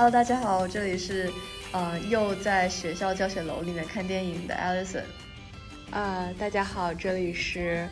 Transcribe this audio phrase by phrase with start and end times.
[0.00, 1.30] Hello，大家好，这里是
[1.72, 5.02] 呃又在学校教学楼里面看电影的 Alison。
[5.90, 7.86] 呃，大家好，这里是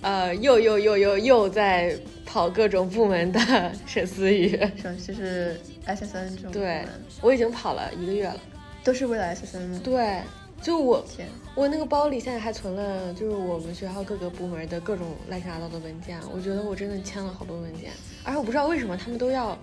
[0.00, 4.58] 呃又又又又又在跑各种部门的沈思雨。
[4.78, 6.82] 是，就是 SSN 这种对，
[7.20, 8.40] 我已经跑了一个月了。
[8.82, 9.80] 都是为了 SSN 吗？
[9.84, 10.22] 对，
[10.62, 16.18] 就我天，我那个包里现在还存了，就是我们学校各个部门的各种乱七八糟的文件。
[16.34, 17.90] 我觉得我真的签了好多文件，
[18.24, 19.58] 而且我不知道为什么他们都要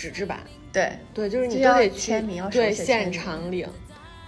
[0.00, 0.40] 纸质版。
[0.72, 3.68] 对对，就是你都得签名要手对现场领，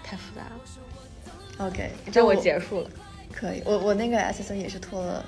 [0.05, 1.67] 太复杂了。
[1.67, 2.91] ，OK，这我结束了。
[3.33, 5.25] 可以，我我那个 SSN 也是拖了，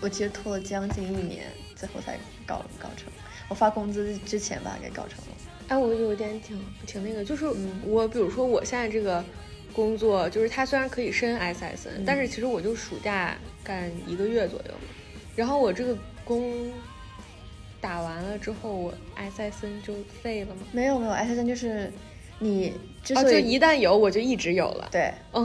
[0.00, 1.44] 我其实拖了将近一年，
[1.76, 2.16] 最后才
[2.46, 3.12] 搞搞成。
[3.48, 5.34] 我发工资之前把它给搞成了。
[5.68, 9.22] 哎，我有点挺挺那个，就是嗯我比如说我现在这个
[9.72, 14.74] 工作，就是它虽然可以申 SSN，、嗯但是其实我就暑假干一个月左右，
[15.36, 16.72] 然后我这个工
[17.84, 20.62] 打完了之后，我 SSN 就废了吗？
[20.72, 21.92] 没有没有，SSN 就是
[22.38, 24.88] 你之哦，所以、就一旦有我就一直有了。
[24.90, 25.44] 对，哦，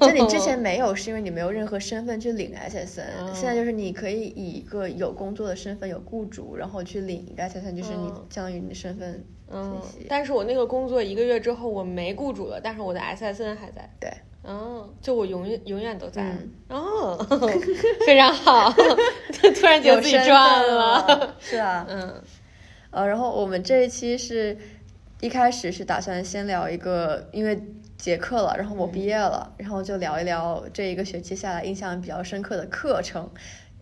[0.00, 13.90] 就你之前没有，是因为你没有任何身份去领 SSN、哦现在就是你可以以一个有工作的身份，有雇主，然后去领一个 SSN，就是你嗯相当于你的身份嗯信息。，但是我那个工作一个月之后我没雇主了，但是我的 SSN 还在。
[13.98, 14.08] 对，
[14.42, 16.22] 哦，就我永远永远都在。
[16.22, 16.52] 嗯。
[16.68, 17.26] 哦，
[18.06, 18.70] 非常好，
[19.54, 21.06] 突然觉得自己赚了。
[21.06, 21.36] 了。
[21.40, 22.22] 是啊，嗯。
[22.90, 24.56] 呃，然后我们这一期是
[25.20, 27.58] 一开始是打算先聊一个，因为
[27.96, 33.30] 结课了，然后我毕业了，然后就聊一聊这一个学期下来印象比较深刻的课程，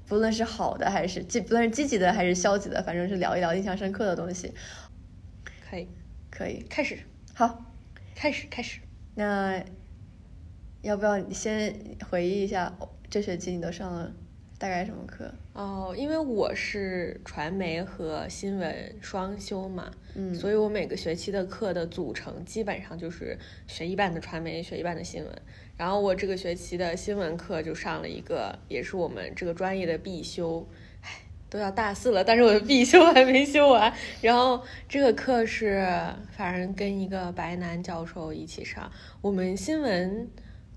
[0.06, 4.52] 不论是好的还是积，不论是积极的还是消极的，反正是聊一聊印象深刻的东西。
[5.68, 5.88] 可以。
[6.30, 6.98] 可以，开始，
[7.34, 7.64] 好，
[8.14, 8.78] 开始，开始。
[9.16, 9.60] 那
[10.82, 11.74] 要不要你先
[12.08, 12.72] 回忆一下
[13.10, 14.10] 这学期你都上了
[14.58, 15.32] 大概什么课？
[15.54, 25.32] 哦，因为我是传媒和新闻双修嘛，嗯所以我每个学期的课的组成基本上就是学一半的传媒，学一半的新闻。
[25.78, 30.68] 然后我这个学期的新闻课就上了一个，也是我们这个专业的必修。
[31.00, 33.92] 唉，都要大四了，但是我的必修还没修完。
[34.20, 35.86] 然后这个课是
[36.36, 38.90] 反正跟一个白男教授一起上，
[39.22, 40.28] 我们新闻。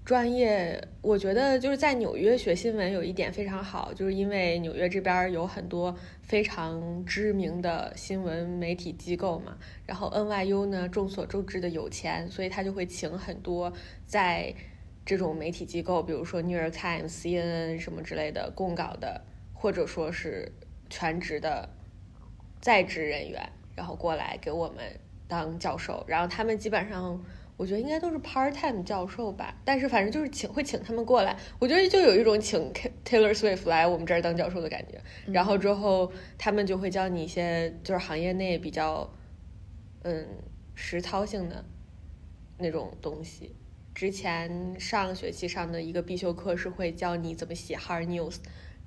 [0.06, 13.72] 专业，我觉得就是在纽约学新闻有一点非常好，就是因为纽约这边有很多非常知名的新闻媒体机构嘛，然后 NYU 呢众所周知的有钱，所以他就会请很多
[14.06, 14.54] 在
[15.06, 19.22] 这种媒体机构，比如说 New York Times、CNN 什么之类的供稿的，
[19.54, 20.52] 或者说是
[20.90, 21.70] 全职的
[22.60, 23.42] 在职人员，
[23.74, 24.84] 然后过来给我们
[25.30, 27.24] 当教授，然后他们基本上。
[27.56, 32.74] 我觉得应该都是 part time 教授吧，但是反正就是请会请他们过来，我觉得就有一种请
[33.06, 35.00] Taylor Swift 来我们这儿当教授的感觉。
[35.32, 39.08] 然后之后他们就会教你一些就是行业内比较
[40.02, 40.28] 嗯
[40.74, 41.64] 实操性的
[42.58, 43.56] 那种东西。
[43.94, 48.38] 之前上学期上的一个必修课是会教你怎么写 hard news，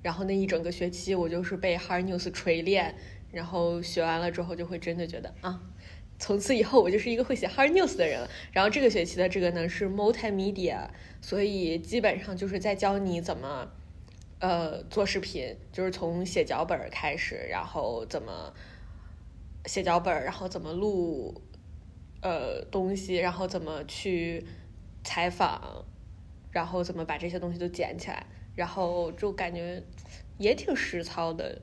[0.01, 2.93] 然后那一整个学期我就是被 hard news 锤炼，
[3.31, 5.61] 然后学完了之后就会真的觉得啊。
[6.19, 8.29] 从此以后，我就是一个会写 hard news 的人了。
[8.51, 10.87] 然后这个学期的这个呢是 multimedia，
[11.21, 13.71] 所以基本上就是在教你怎么
[14.39, 18.53] 呃做视频，就是从写脚本开始，然后怎么
[19.65, 21.39] 写脚本，然后怎么录
[22.21, 24.43] 呃东西，然后怎么去
[25.03, 25.85] 采访，
[26.51, 29.83] 然后怎么把这些东西都剪起来，然后就感觉
[30.39, 31.61] 也挺实操的。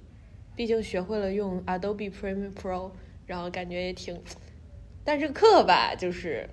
[0.57, 2.93] 毕竟学会了用 Adobe Premiere Pro，
[3.27, 4.21] 然后感觉也挺。
[5.05, 6.49] 但是课吧，就是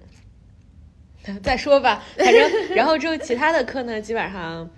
[1.41, 4.69] 再说吧，反正然后之后其他的课呢，基本上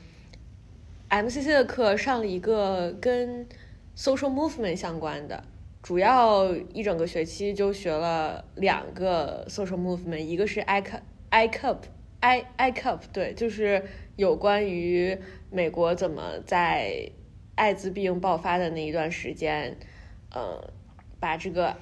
[1.10, 3.48] MCC 的课上了一个跟
[3.96, 5.44] social movement 相关的，
[5.82, 11.78] 主要一整个学期就学了两个 social movement，一个是 I cup I cup
[12.20, 13.84] I I cup，对，就是
[14.16, 15.18] 有关于
[15.50, 17.10] 美国怎么在
[17.56, 19.78] 艾滋病爆发的那一段时间，
[20.32, 20.72] 呃，
[21.20, 21.76] 把这个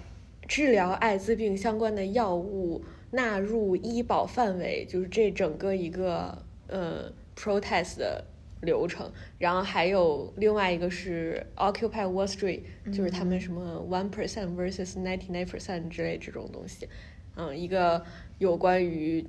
[0.52, 6.38] 治疗艾滋病相关的药物纳入医保范围，就是这整个一个
[6.68, 8.26] 呃 protest 的
[8.60, 9.10] 流程。
[9.38, 16.86] 然后还有另外一个是 Occupy Wall Street，就是他们什么 one percent versus ninety nine percent 之类这种东西，
[17.38, 18.04] 嗯，一个
[18.38, 19.26] 有关于。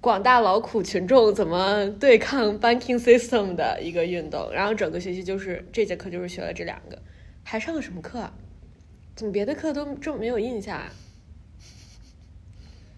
[0.00, 7.00] 广大劳苦群众怎么对抗 banking system 的一个运动，然后整个学期就是这节课就是学了这两个，
[7.44, 8.34] 还上了什么课啊？
[9.16, 10.92] 怎么别的课都这么没有印象啊？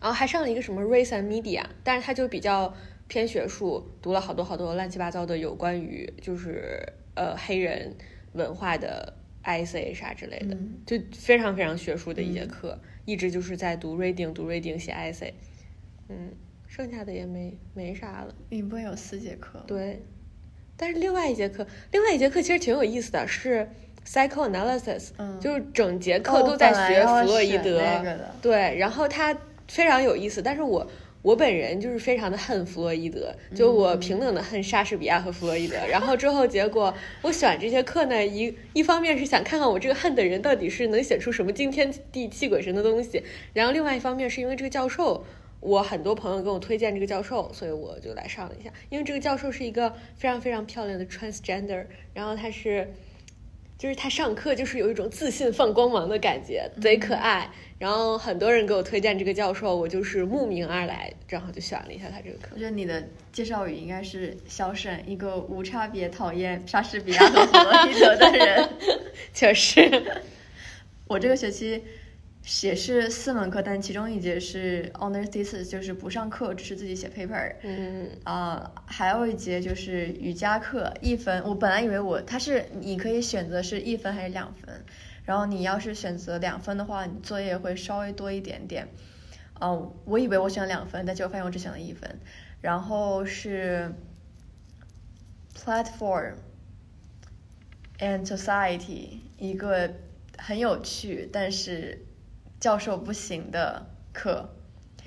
[0.01, 2.75] 然后还上了一个什么 race and media，但是他就比较
[3.07, 6.85] 偏学术，读了好多好多乱七八糟的有关于就是
[7.15, 7.97] 呃黑人
[8.33, 15.33] 文化的 IC 啥之类的，嗯就非常非常学术的一节嗯课，一直就是在读 reading 读 reading 写 IC，
[16.09, 16.33] 嗯，
[16.67, 18.35] 剩下的也没没啥了。
[18.51, 20.03] 你不会有四节课？，对，
[20.77, 23.69] 但是另外一节课，另外一节课其实挺有意思的，是
[24.09, 27.83] psychoanalysis，、嗯就是整节哦课都在学弗洛伊德。
[28.41, 29.37] 对，然后他
[29.69, 30.91] 非常有意思，但是我
[31.21, 35.77] 我本人就是非常的恨弗洛伊德，就我嗯平等的恨莎士比亚和弗洛伊德。
[35.91, 43.23] 然后之后结果我选这些课呢，一一方面是想看看我这个恨的人到底是能写出什么惊天地泣鬼神的东西，
[43.53, 45.25] 然后另外一方面是因为这个教授。
[45.61, 48.71] 我很多朋友跟我推荐这个教授，所以我就来上了一下。
[48.91, 51.85] 因为这个教授是一个非常非常漂亮的 transgender，
[52.15, 52.93] 然后他是，
[53.79, 57.49] 就是他上课就是有一种自信放光芒的感觉，贼可爱。
[57.79, 62.59] 然后很多人给我推荐这个教授，我就是慕名而来，然后就选了一下他这个课我。
[62.59, 68.69] 觉得你的介绍语应该是小沈，一个无差别讨厌莎士比亚和弗洛伊德的人。
[69.33, 70.21] 确实，
[71.07, 71.85] 我这个学期
[72.63, 77.55] 也是四门课，但其中一节是 honor thesis，就是不上课，只是自己写 paper。
[77.63, 81.43] 嗯啊、还有一节就是瑜伽课，一分。
[81.45, 84.83] 我本来以为我它是你可以选择是一分还是两分，
[85.25, 88.89] 然后你要是选择两分的话，你作业会稍微多一点点。
[89.61, 92.19] 哦、我以为我选了两分，但结果发现我只选了一分。
[92.61, 93.93] 然后是
[95.55, 96.33] platform
[97.99, 99.93] and society，一个
[100.39, 102.07] 很有趣但是
[102.61, 104.49] 教授不行的课。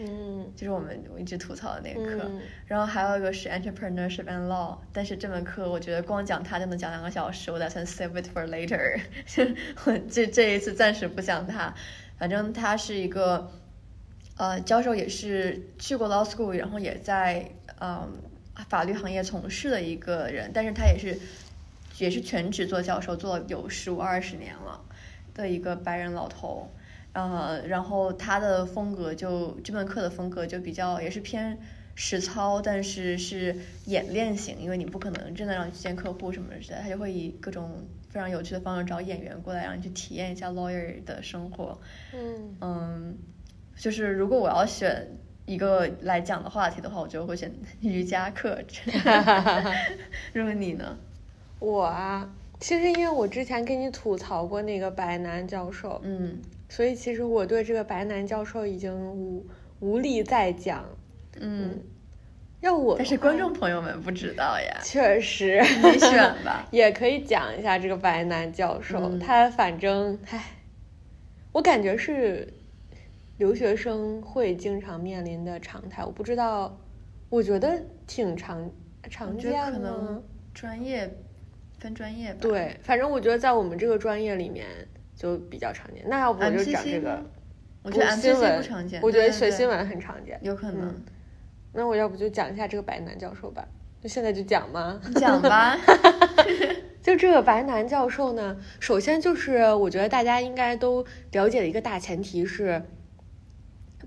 [0.03, 8.99] 嗯就是我们我一直吐槽的那个课，嗯然后还有一个是 entrepreneurship and law，但是这门课我觉得光讲它就能讲两个小时，我打算 save it for later，
[9.85, 11.71] 我 这这一次暂时不讲它，
[12.17, 13.51] 反正他是一个，
[14.37, 18.09] 呃，教授也是去过 law school，然后也在嗯
[18.69, 21.19] 法律行业从事的一个人，但是他也是
[21.99, 24.81] 也是全职做教授，做了有十五二十年了
[25.35, 26.71] 的一个白人老头。
[27.13, 31.57] 呃，然后他的风格就这门课的风格就比较也是偏
[31.95, 33.55] 实操，但是是
[33.85, 41.77] 演练型，因为你不可能真的让你去见客户什么之类的，他就会以各种非常有趣的方式找演员过来，让你去体验一下 lawyer 的生活。
[42.13, 43.17] 嗯嗯，
[43.75, 48.93] 就是如果我要选一个来讲的话题的话，我就会选 瑜伽课程。
[50.31, 50.97] 如果你呢？
[51.59, 56.39] 我啊，其实因为我之前跟你吐槽过那个白男教授，嗯
[56.71, 59.45] 所以其实我对这个白男教授已经无
[59.81, 60.85] 无力再讲。
[61.37, 61.77] 嗯，
[62.61, 66.65] 要我但是观众朋友们不知道呀，确实，你选 吧。
[66.71, 70.41] 也可以讲一下这个白男教授，嗯他反正唉，
[71.51, 72.47] 我感觉是
[73.37, 76.05] 留学生会经常面临的常态。
[76.05, 76.79] 我不知道，
[77.29, 78.71] 我觉得挺常
[79.09, 80.23] 常见的可能。
[80.53, 81.09] 专业
[81.79, 82.39] 分专业吧。
[82.39, 84.67] 对，反正我觉得在我们这个专业里面
[85.21, 86.03] 就比较常见。
[86.07, 87.23] 那要不我就讲这个，
[87.83, 88.99] 我觉得新 MCC 闻不常见。
[89.03, 90.39] 我觉得学新闻很常见。
[90.41, 91.03] 有可能嗯。
[91.73, 93.63] 那我要不就讲一下这个白男教授吧？
[94.01, 94.99] 就现在就讲吗？
[95.15, 95.77] 讲吧。
[97.03, 102.81] 就这个白男教授呢，首先就是我觉得大家应该都了解的一个大前提是，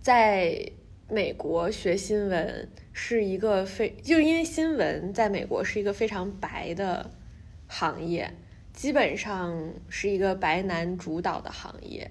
[0.00, 0.72] 在
[1.08, 7.10] 美国学新闻是一个非，就是因为新闻在美国是一个非常白的
[7.66, 8.32] 行业，
[8.74, 12.10] 基本上是一个白男主导的行业。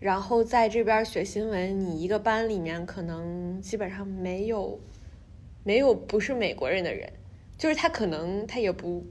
[0.00, 4.80] 然后在这边学新闻，你一个班里面可能基本上没有
[5.62, 7.12] 没有不是美国人的人，
[7.56, 9.06] 就是他可能他也不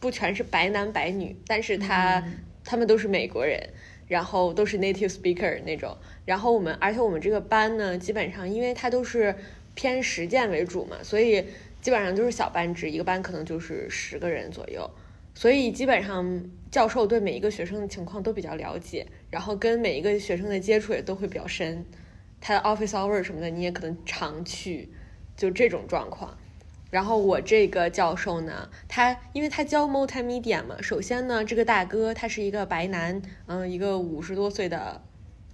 [0.00, 3.58] 不全是白男白女，但是他、嗯他们都是美国人，
[4.08, 5.96] 然后都是 native speaker 那种。
[6.26, 9.34] 然后我们，而且我们这个班呢，基本上因为它都是
[9.74, 11.42] 偏实践为主嘛，所以
[11.80, 14.90] 基本上就是小班制，一个班可能就是十个人左右。
[15.38, 21.84] 所以基本上教授对每一个学生的情况都比较了解，然后跟每一个学生的接触也都会比较深。
[22.40, 24.88] 他的 office hour 什么的，你也可能常去，
[25.36, 26.36] 就这种状况。
[26.90, 35.00] 然后我这个教授呢，他因为他教 multimedia 嘛，首先呢，这个大哥他是一个白男，嗯，一个五十多岁的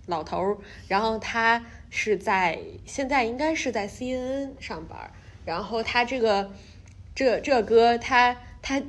[0.07, 0.57] 老头儿，
[0.89, 5.11] 然后他是在现在应该是在 CNN 上班，
[5.45, 6.51] 然后他这个
[7.15, 8.83] 这这哥他他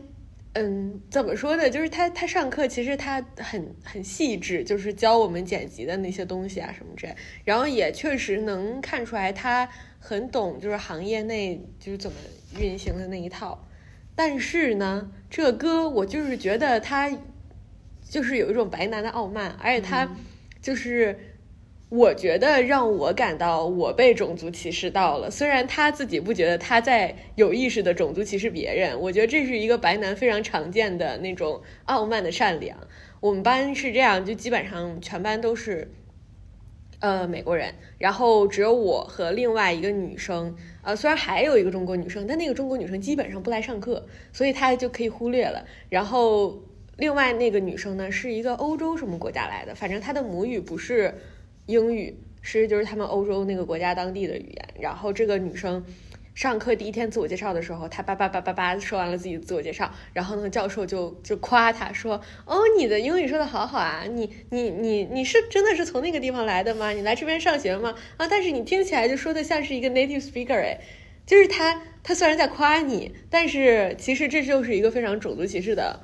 [0.58, 1.70] 嗯，怎么说呢？
[1.70, 9.70] 就是他他上课其实他很很细致，就是教我们剪辑的那些东西啊什么之类，然后也确实能看出来他
[10.00, 12.18] 很懂，就是行业内就是怎么
[12.58, 13.68] 运行的那一套。
[14.16, 17.12] 但是呢，这哥我就是觉得他
[18.10, 20.08] 就是有一种白男的傲慢，而且他
[20.62, 21.20] 就是
[21.90, 32.76] 我觉得让我感到我被种族歧视到了，虽然他自己不觉得他在有意识的种族歧视别人，我觉得这是一个白男非常常见的那种傲慢的善良。
[33.22, 35.92] 我们班是这样，就基本上全班都是，
[37.00, 45.64] 呃，美国人，然后只有我和另外一个女生，呃，虽然还有一个中国女生，但那个中国女生基本上不来上课，所以她就可以忽略了。
[45.90, 46.64] 然后
[46.98, 51.14] 另外那个女生呢，是一个欧洲什么国家来的，反正她的母语不是。
[51.66, 54.66] 英语是就是他们欧洲那个国家当地的语言。
[54.80, 55.84] 然后这个女生
[56.34, 66.92] 上课第一天自我介绍的时候，她叭叭叭叭叭说完了自己自我介绍，然后那个教授就就夸她说：“哦，你的英语说的好好啊，你你你你是真的是从那个地方来的吗？
[66.92, 67.96] 你来这边上学吗？
[68.18, 70.82] 啊，但是你听起来就说的像是一个 native speaker 哎，
[71.26, 76.02] 就是他他虽然在夸你，但是其实这就是一个非常种族歧视的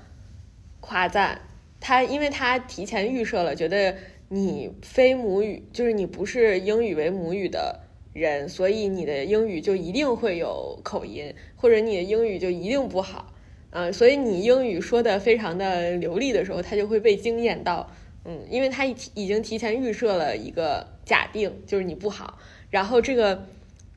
[0.79, 1.41] 夸赞。
[1.81, 3.97] 他因为他提前预设了，觉得。
[4.33, 7.81] 你非母语就是你不是英语为母语的
[8.13, 13.33] 人，所以你的英语就一定会有口音，或者你的英语就一定不好，
[13.71, 17.91] 嗯，所以你英语说的非常的流利的时候，他就会被惊艳到，
[18.23, 23.45] 嗯，因为他已已经提前预设了一个假定，就是你不好，然后这个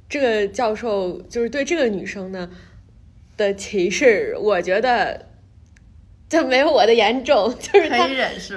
[0.09, 2.51] 这个教授就是对这个女生呢
[3.37, 5.27] 的歧视，我觉得。
[6.35, 8.09] 就没有我的严重，就是他，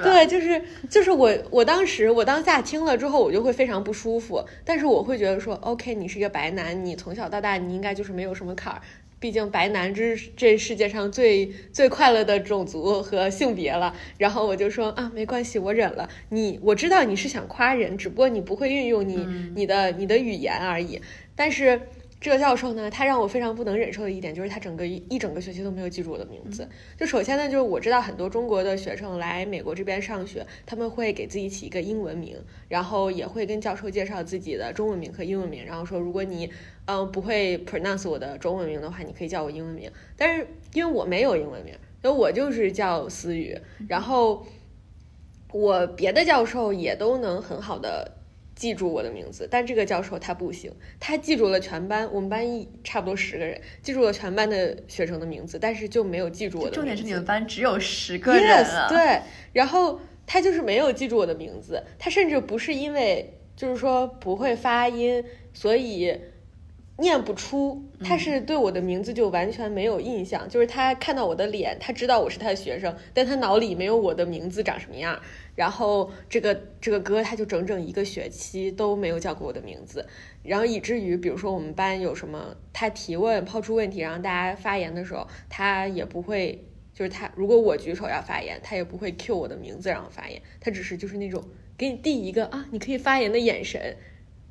[0.02, 4.44] 对，就是就是我，我当时我当下听了之后，我就会非常不舒服。
[4.64, 8.82] 但是我会觉得说，OK，你是一个白男，你从小到大你应该就是没有什么坎儿。
[9.20, 13.94] 毕竟白男之这世界上最最快乐的种族和性别了。
[14.16, 16.08] 然后我就说啊，没关系，我忍了。
[16.30, 21.00] 你我知道你是想夸人，只不过你不会运用你你的你的语言而已。
[21.36, 21.80] 但是。
[22.20, 26.68] 这个教授呢，他让我非常不能忍受的一点就是他整个一一整个学期都没有记住我的名字。
[26.98, 32.36] 就首先呢，就是我知道很多中国的学生来美国这边上学，他们会给自己起一个英文名，
[32.68, 36.50] 然后也会跟教授介绍自己的中文名和英文名，然后说如果你
[36.86, 39.88] 嗯不会 pronounce 我的中文名的话，你可以叫我英文名。
[40.16, 40.44] 但是
[40.74, 41.72] 因为我没有英文名，
[42.02, 43.56] 所以我就是叫思雨。
[43.88, 44.44] 然后
[45.52, 48.17] 我别的教授也都能很好的。
[48.58, 56.72] 记住我的名字，但这个教授他不行，他记住了全班，我们班一差不多十个人，记住了全班的学生的名字，但是就没有记住我的。
[56.72, 58.88] 重点是你们班只有十个人啊。
[58.88, 59.20] 对，
[59.52, 65.24] 然后他就是没有记住我的名字，他甚至不是因为就是说不会发音，
[65.54, 66.18] 所以
[66.96, 75.20] 念不出，他是对我的名字就完全没有印象，就是他看到我的脸，他知道我是他的学生，但他脑里没有我的名字长什么样。
[75.58, 80.06] 然后这个这个哥他就整整一个学期都没有叫过我的名字，
[80.44, 91.42] 然后以至于比如说我们班有什么他提问抛出问题，然后大家发言的时候，他也不会就是他如果我举手要发言，他也不会 cue 我的名字让我发言，他只是就是那种
[91.76, 93.96] 给你递一个啊你可以发言的眼神，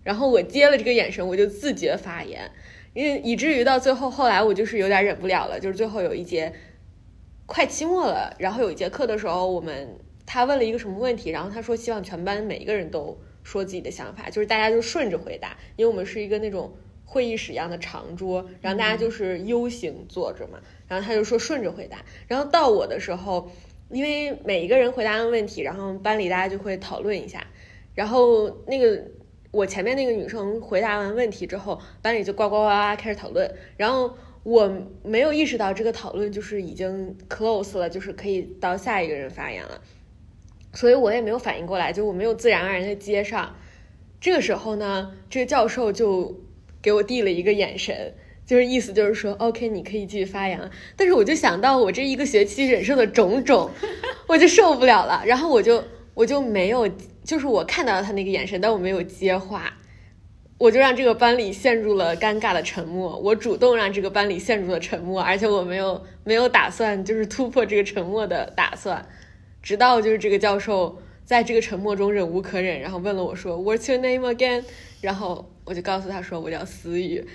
[0.04, 2.52] 然后我接了这个眼神我就自觉发言，
[2.94, 6.52] 因为以至于到最后后来我就是有点忍不了了，就是最后有一节
[7.46, 9.98] 快期末了，然后有一节课的时候我们。
[10.28, 16.72] 他问了一个什么问题，然后他说希望全班每一个人都说自己的想法，就是大家就顺着回答，因为我们是一个那种
[17.06, 23.50] 会议室一样的长桌，然后大家就是 U 型坐着嘛，然后他就说顺着回答，然后到我的时候，
[23.90, 27.48] 因为每一个人回答的问题，然后班里大家就会讨论一下，
[27.96, 29.02] 然后那个
[29.52, 34.16] 我前面那个女生回答完问题之后，班里就呱呱呱呱开始讨论，然后。
[34.44, 34.72] 我
[35.04, 39.82] 没有意识到这个讨论就是已经 close 了，就是可以到下一个人发言了。
[40.78, 43.56] 所以我也没有反应过来，就我没有自然而然的接上。
[44.22, 46.40] 这个时候呢，这个教授就
[46.84, 48.14] 给我递了一个眼神，
[48.46, 50.70] 就是意思就是说，OK，你可以继续发言了。
[50.96, 53.72] 但是我就想到我这一个学期忍受的种种，
[54.30, 55.24] 我就受不了了。
[55.26, 56.88] 然后我就我就没有，
[57.24, 59.74] 就是我看到了他那个眼神，但我没有接话，
[60.60, 63.18] 我就让这个班里陷入了尴尬的沉默。
[63.18, 69.04] 我主动让这个班里陷入了沉默，而且我没有没有打算就是突破这个沉默的打算。
[69.68, 74.64] 直到就是这个教授在这个沉默中忍无可忍，然后问了我说 "What's your name again？"
[75.02, 77.28] 然后我就告诉他说我叫思雨，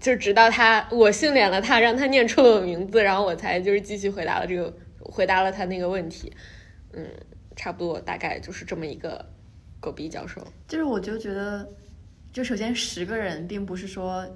[0.00, 6.32] 就直到他我训练了他，让他念出了我名字，然后我才就是继续回答了这个回答了他那个问题。
[6.94, 7.06] 嗯，
[7.54, 9.26] 差不多大概就是这么一个
[9.78, 10.42] 狗逼教授。
[10.66, 11.68] 就是我就觉得，
[12.32, 14.26] 就首先十个人并不是说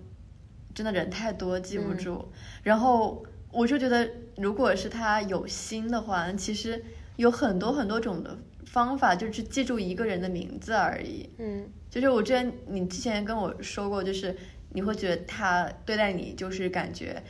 [0.75, 2.23] 真的人太多记不住，
[2.63, 4.07] 然后我就觉得
[4.37, 6.85] 如果是他有心的话，其实。
[7.21, 8.35] 有很多很多种的
[8.65, 11.29] 方法，就是记住一个人的名字而已。
[11.37, 14.35] 嗯，就是我之前你之前跟我说过，就是
[14.71, 17.23] 你会觉得他对待你就是感觉，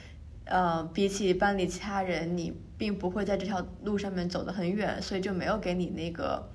[0.45, 6.49] 呃，比起班里其他人，你并不会在这条路上面走得很远，所以就没有给你那个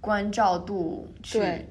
[0.00, 1.40] 关照度去。
[1.40, 1.66] 对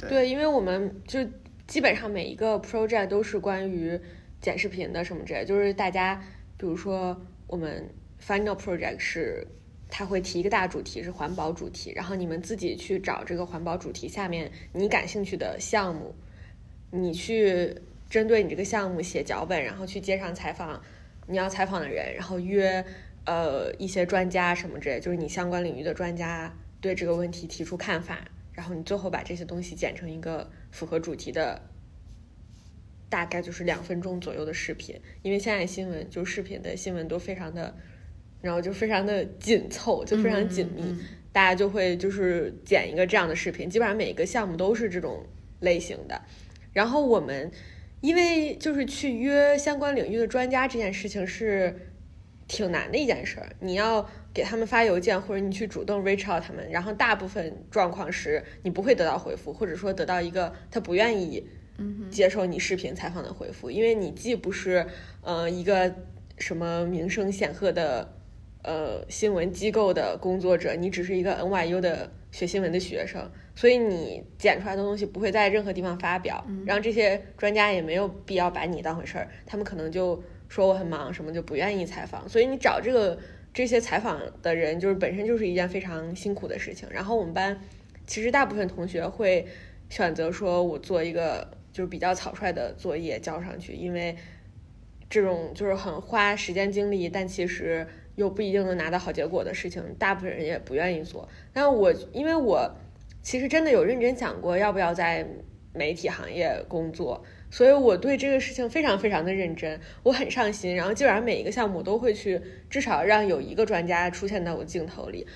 [0.00, 1.20] 对对，因为我们就
[1.68, 3.96] 基本上每一个 project 都是关于
[4.40, 6.20] 剪视频的什么之类，就是大家
[6.56, 7.88] 比如说我们
[8.20, 9.46] final project 是。
[9.90, 16.14] 他会提一个大主题是环保主题，然后你们自己去找这个环保主题下面你感兴趣的项目，
[16.90, 17.74] 你去
[18.08, 20.80] 针对你这个项目写脚本，然后去街上采访
[21.26, 22.84] 你要采访的人，然后约
[23.26, 31.60] 呃一些专家什么之类，就是你相关领域的专家对这个问题提出看法，然后你最后把这些东西剪成一个符合主题的，
[33.08, 37.74] 大概就是两分钟左右的视频，因为现在新闻就视频的新闻都非常的。
[38.40, 40.98] 然后就非常的紧凑，就非常紧密，嗯嗯
[41.32, 45.24] 大家就会就是剪一个这样的视频，基本上每一个项目都是这种
[45.60, 46.20] 类型的。
[46.72, 47.50] 然后我们
[48.00, 51.92] 因为就是去约相关领域的专家这件事情是
[52.48, 61.46] 挺难的一件事儿，你要给他们发邮件，或者你去主动 reach out 他们，然后大部分状况是你不会得到回复，或者说得到一个他不愿意
[62.10, 64.84] 接受你视频采访的回复，因为你既不是
[65.22, 65.94] 呃一个
[66.38, 68.16] 什么名声显赫的。
[68.62, 83.18] 呃，新闻机构的工作者，你只是一个 NYU 的学新闻的学生，所以你剪出来的东西不会在任何地方发表，然后这些专家也没有必要把你当回事儿，他们可能就说我很忙，什么就不愿意采访，所以你找这个
[83.54, 86.86] 这些采访的人，就是本身就是一件非常辛苦的事情。
[86.90, 87.58] 然后我们班
[88.06, 89.46] 其实大部分同学会
[89.88, 94.14] 选择说我做一个就是比较草率的作业交上去，因为
[95.08, 97.86] 这种就是很花时间精力，但其实。
[98.20, 101.26] 又不一定能拿到好结果的事情，大部分人也不愿意做。
[101.54, 102.70] 但我因为我
[103.22, 105.26] 其实真的有认真想过要不要在
[105.72, 110.76] 媒体行业工作，所以我对这个事情非常非常的认真，我很上心。
[110.76, 115.26] 然后基本上每一个项目都会去，至少让有一个专家出现在我镜头里。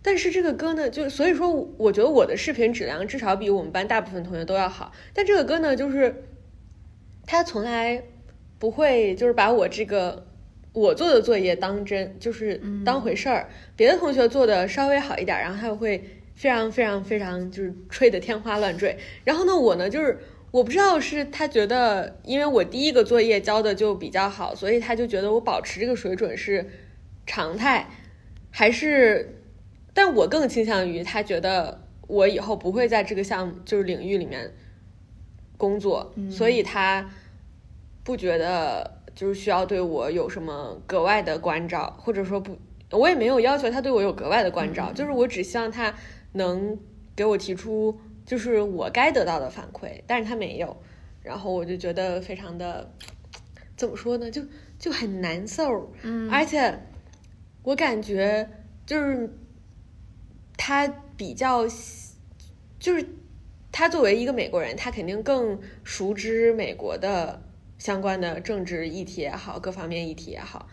[0.00, 4.92] 但是这个歌呢，就所以说我觉得我的视频质量至少比我们班大部分同学都要好。
[5.12, 6.24] 但这个歌呢，就是
[7.26, 8.02] 他从来
[8.58, 10.26] 不会就是把我这个。
[10.74, 13.48] 我做的作业当真，就是当回事儿。
[13.76, 18.98] 别的同学做的稍微好一点，然后他会非常非常非常就是吹得天花乱坠。
[19.22, 20.18] 然后呢，我呢就是
[20.50, 26.68] 我不知道是他觉得，因为我第一个作业交的就比较好，所以他就觉得我保持这个水准是
[27.24, 27.88] 常态，
[28.50, 29.40] 还是？
[29.94, 34.52] 但我更倾向于他觉得我以后不会在这个项目就是领域里面
[35.56, 37.08] 工作，所以他
[38.02, 39.03] 不觉得。
[39.14, 42.58] 就是需要对我有什么格外的关照，或者说不，
[42.90, 45.94] 我也没有要求他对我有格外的关照，就是我只希望他
[46.32, 46.76] 能
[47.14, 47.96] 给我提出
[48.26, 50.76] 就是我该得到的反馈，但是他没有，
[51.22, 52.92] 然后我就觉得非常的
[53.76, 54.42] 怎么说呢，就
[54.78, 56.76] 就很难受，嗯，而且
[57.62, 58.48] 我感觉
[58.84, 59.32] 就是
[60.56, 61.64] 他比较，
[62.80, 63.06] 就是
[63.70, 67.40] 他作为一个美国人，他肯定更熟知美国的。
[67.84, 70.70] 相关的政治议题也好，各方面议题也好，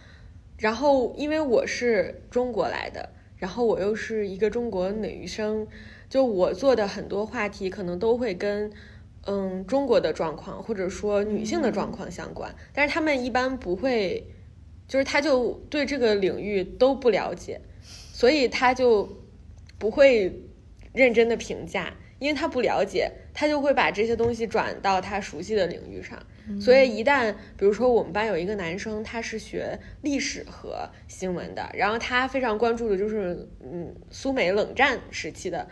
[0.57, 5.67] 然后因为我是中国来的，然后我又是一个中国女生，
[6.09, 8.71] 就我做的很多话题可能都会跟
[9.25, 14.25] 嗯中国的状况或者说女性的状况相关，但是他们一般不会，
[14.87, 17.59] 就是他就对这个领域都不了解，
[18.13, 19.21] 所以他就
[19.77, 20.45] 不会
[20.93, 26.21] 认真的评价，因为他不了解，他就会把这些东西转到他熟悉的领域上。
[26.61, 35.67] 所以一旦，比如说我们班有一个男生，他是学历史和新闻的，然后他非常关注的就是，嗯，苏美冷战时期的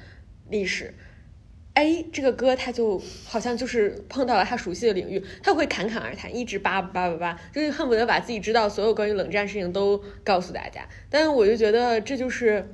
[0.49, 0.91] 历史。
[1.75, 10.81] 哎，这个歌他就好像就是碰到了他熟悉的领域，他会侃侃而谈，一直叭叭叭叭，就是恨不得把自己知道所有关于冷战事情都告诉大家。
[11.11, 12.67] 但是我就觉得这就是。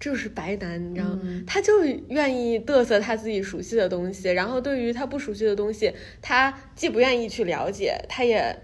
[0.00, 1.20] 就是白男，你知道吗？
[1.46, 8.56] 他就愿意嘚瑟他自己熟悉的东西，然后对于他不熟悉的东西，他既不愿意去了解，他也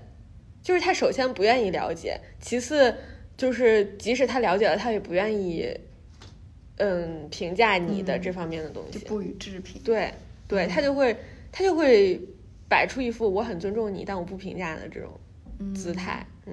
[0.63, 2.95] 就是他首先不愿意了解，其次
[3.37, 5.69] 就是即使他了解了，他也不愿意，
[6.77, 9.83] 嗯，评价你的这方面的东西，不予置评。
[9.83, 10.15] 对，
[10.47, 11.17] 对他就会
[11.51, 12.21] 他就会
[12.69, 15.11] 摆出一副我很尊重你，但我不评价的这种
[15.75, 16.53] 姿态，嗯，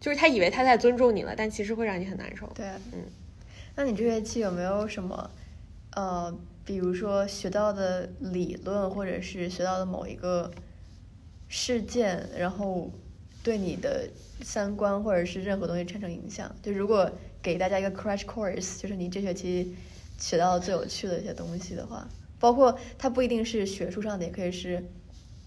[0.00, 2.50] 就是他以为他在尊重你了，但其实会让你很难受。
[2.52, 3.04] 对，嗯。
[3.74, 5.30] 那你这学期有没有什么，
[5.92, 10.50] 呃，比如说学到的理论，或者是学到的某一个
[11.48, 12.90] 事件，然后
[13.42, 14.08] 对你的
[14.42, 16.54] 三观或者是任何东西产生影响？
[16.62, 19.74] 就如果给大家一个 crash course，就是你这学期
[20.18, 22.06] 学到最有趣的一些东西的话，
[22.38, 24.84] 包括它不一定是学术上的，也可以是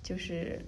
[0.02, 0.66] 就是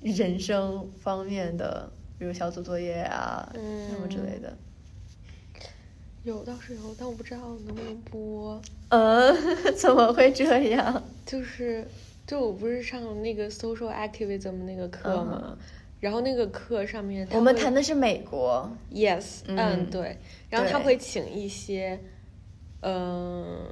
[0.00, 4.56] 人生方面的，比如小组作业啊什么之类的。
[6.26, 8.60] 有倒是有，但我不知道能不能播。
[8.88, 9.32] 呃，
[9.78, 11.00] 怎么会这样？
[11.24, 11.86] 就是，
[12.26, 15.56] 就我不是上那个 social activism 那个课嘛，
[16.00, 20.16] 然后那个课上面我们谈的是美国，yes，嗯嗯对，
[20.50, 21.96] 然后他会请一些，
[22.80, 23.64] 嗯、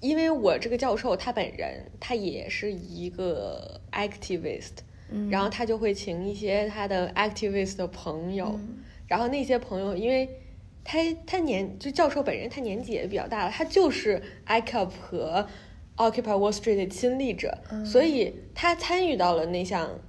[0.00, 4.78] 因为我这个教授他本人他也是一个 activist，、
[5.10, 10.38] 嗯然后他就会请一些他的 activist 的朋友，嗯然后那些朋友因为。
[10.84, 15.48] 他他年就教授本人，他年纪也比较大了，他就是 ICAP 和
[15.96, 20.00] Occupy Wall Street 的亲历者，嗯所以他参与到了那项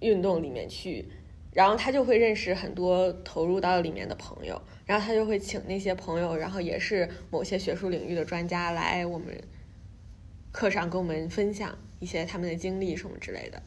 [0.00, 1.08] 运动里面去，
[1.52, 9.36] 然后他就会认识很多投入到里面的朋友，然后他就会请那些朋友，然后也是某些学术领域的专家来我们
[10.52, 13.62] 课上跟我们分享一些他们的经历什么之类的。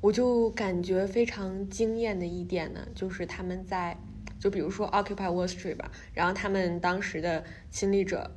[0.00, 3.96] 我就感觉非常惊艳的一点呢，就是他们在
[4.40, 8.28] 就比如说 Occupy Wall Street 吧，然后他们当时的亲历者，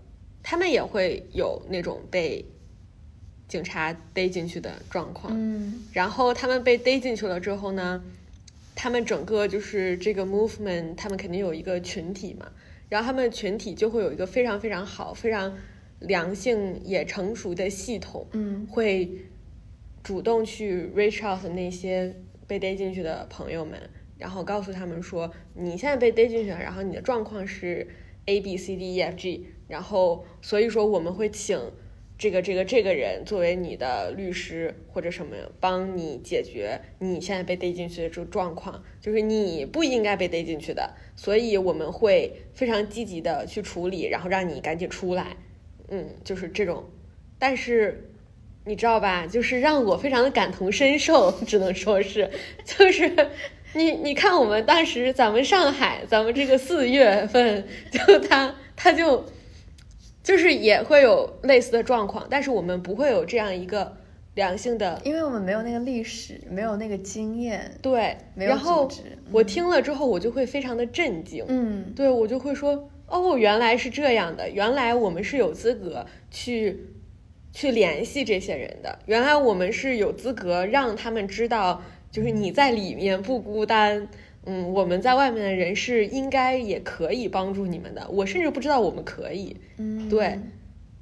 [0.43, 2.45] 他们也会有那种被
[3.47, 5.85] 警察逮进去的状况，嗯。
[5.93, 8.03] 然后他们被逮进去了之后呢，
[8.75, 12.51] 他们整个就是这个 movement，他们肯定有一个群体嘛，
[12.89, 15.57] 然后他们群体就会有一个非常非常好、非常
[15.99, 19.09] 良性也成熟的系统，嗯会
[20.03, 22.13] 主动去 reach out 那些
[22.45, 23.79] 被逮进去的朋友们，
[24.23, 27.86] 然后告诉他们说，你现在被逮进去了，然后你的状况是
[28.25, 31.59] A B C D E F G，然后所以说我们会请
[32.17, 45.36] 这个这个这个人作为你的律师或者什么，帮你解决你现在被逮进去的这个状况，就是你不应该被逮进去的，所以我们会非常积极的去处理，然后让你赶紧出来，
[45.89, 46.86] 嗯，就是这种，
[47.38, 48.09] 但是。
[48.65, 49.27] 你知道吧？
[49.27, 52.31] 就是让我非常的感同身受，只能说是，
[52.63, 53.13] 就是
[53.75, 59.25] 你你看我们当时咱们上海，咱们这个四月份，就他他就
[60.23, 63.97] 就是也会有类似的状况，但是我们不会有这样一个
[64.36, 68.89] 良性的因为我们没有那个历史，没有那个经验，对，没有然后
[69.31, 76.88] 我听了之后，我就会非常的震惊，嗯对我就会说，哦，原来是这样的，原来我们是有资格去
[77.51, 81.83] 去联系这些人的，原来我们是有资格让他们知道，
[82.13, 84.08] 就是你在里面不孤单。
[84.45, 88.06] 嗯，我们在外面的人是应该也可以帮助你们的。
[88.10, 90.38] 我甚至不知道我们可以，嗯，对，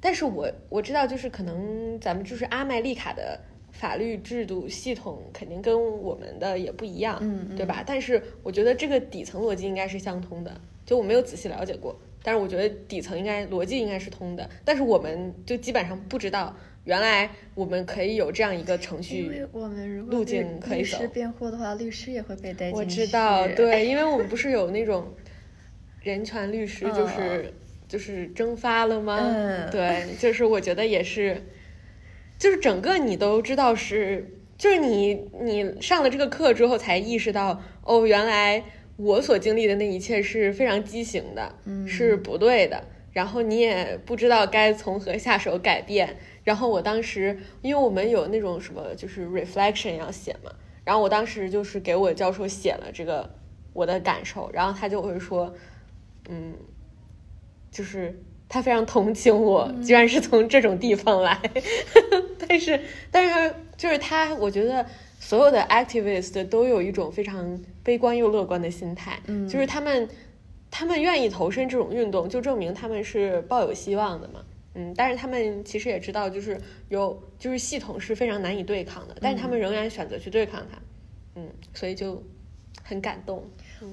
[0.00, 3.40] 但是我我知道，就是可能咱们就是阿麦丽卡的
[3.72, 7.82] 法律制度系统肯定跟我们的也不一样，嗯对吧？
[7.84, 22.76] 但是我觉得这个底层逻辑应该是相通的，就我没有仔细了解过，但是我觉得底层应该逻辑应该是通的，但是我们就基本上不知道，原来我们可以有这样一个程因序为我们如果路律径可以走律师辩护的话，律师也会被逮进去。
[22.76, 25.14] 我知道， 对，因为我们不是有那种
[26.02, 27.54] 人权律师，嗯就是、
[27.86, 29.18] 就是蒸发了吗？
[29.20, 31.40] 嗯对，就是我觉得也是，
[32.38, 38.64] 就是整个你都知道是，就是你你上了这个课之后才意识到，哦，原来
[38.96, 42.82] 我所经历的那一切是非常畸形的，嗯是不对的。
[43.12, 46.16] 然后你也不知道该从何下手改变。
[46.44, 50.50] 然后我当时，因为我们有那种什么就是 reflection 要写嘛，
[50.84, 53.30] 然后我当时就是给我教授写了这个
[53.72, 55.54] 我的感受，然后他就会说，
[56.28, 56.54] 嗯，
[57.70, 61.38] 就是他非常同情我，居然是从这种地方来，
[62.48, 62.80] 但是
[63.12, 64.84] 但是就是他，我觉得
[65.20, 70.08] 所有的 activist 都有一种非常悲观又乐观的心态，嗯就是他们
[70.72, 74.42] 他们愿意投身这种运动，就证明他们是抱有希望的嘛。
[74.74, 76.58] 嗯，但是他们其实也知道，就是
[76.88, 80.78] 有就是系统是非常难以对抗的，但是他们仍然选择去对抗它，
[81.34, 82.22] 嗯，所以就
[82.82, 83.46] 很感动。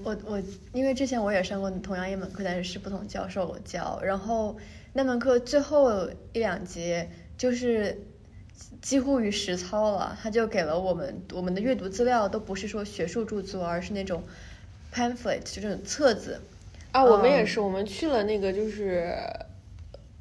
[0.06, 4.56] 我我因为之前我也上过同样一门课，但是是不同教授教，然后
[4.94, 8.02] 那门课最后一两节就是
[8.82, 14.24] 几乎于实操了，他就给了我们我们的阅读资料都不是说学术著作，而是那种
[14.94, 16.40] pamphlet 就这种册子。
[17.00, 19.14] 啊，我们也嗯是，我们去了那个就是，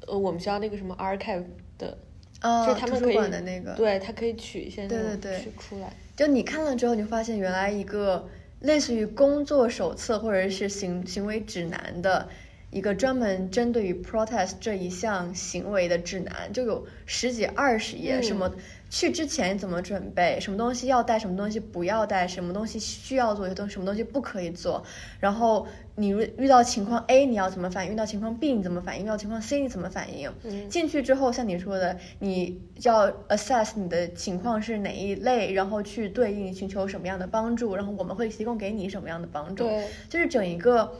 [0.07, 1.43] 呃，我们学校那个什么 archive
[1.77, 1.97] 的，
[2.39, 5.91] 啊，就是他们可以馆的那个，对，他可以取一些那种对对对取出来。
[6.15, 8.27] 就你看了之后，你发现原来一个
[8.61, 12.27] 类似于工作手册或者是行行为指南的
[12.71, 18.51] 一个专门针对于 protest 这一项行为的指南，就有十几二十页，嗯什么
[18.89, 24.83] 去之前怎么准备，什么东西要带，什么东西不要带，什么东西需要做，东什么东西不可以做，
[25.19, 30.31] 然后你遇遇到情况 A 你要怎么反应，遇到情况 B 你怎么反应，遇到情况 C 你怎么反应。
[30.43, 39.63] 嗯进去之后，像你说的，你要 assess 你的情况是哪一类，然后去对应寻求什么样的帮助，然后我们会提供给你什么样的帮助。
[39.63, 40.91] 对，就是整一个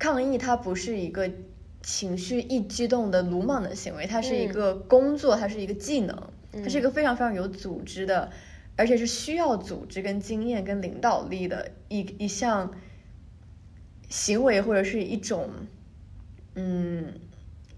[0.00, 1.30] 抗议它不是一个
[1.82, 6.16] 情绪一激动的鲁莽的行为，它是一个工作，它是一个技能，
[6.52, 8.30] 它是一个非常非常有组织的，
[8.76, 12.72] 而且是需要组织跟经验跟领导力的一一项
[14.08, 15.50] 行为或者是一种
[16.54, 17.12] 嗯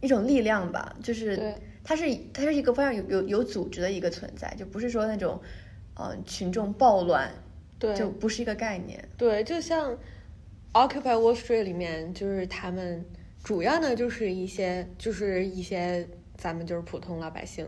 [0.00, 5.40] 一种力量吧，就是它是它是一个非常有有有组织的一个存在，就不是说那种
[5.94, 7.32] 嗯群众暴乱，
[7.80, 9.98] 对，就不是一个概念，对，就像。
[10.72, 13.04] Occupy Wall Street 里面就是他们
[13.44, 17.66] 主要呢就是一些就是一些咱们就是普通老百姓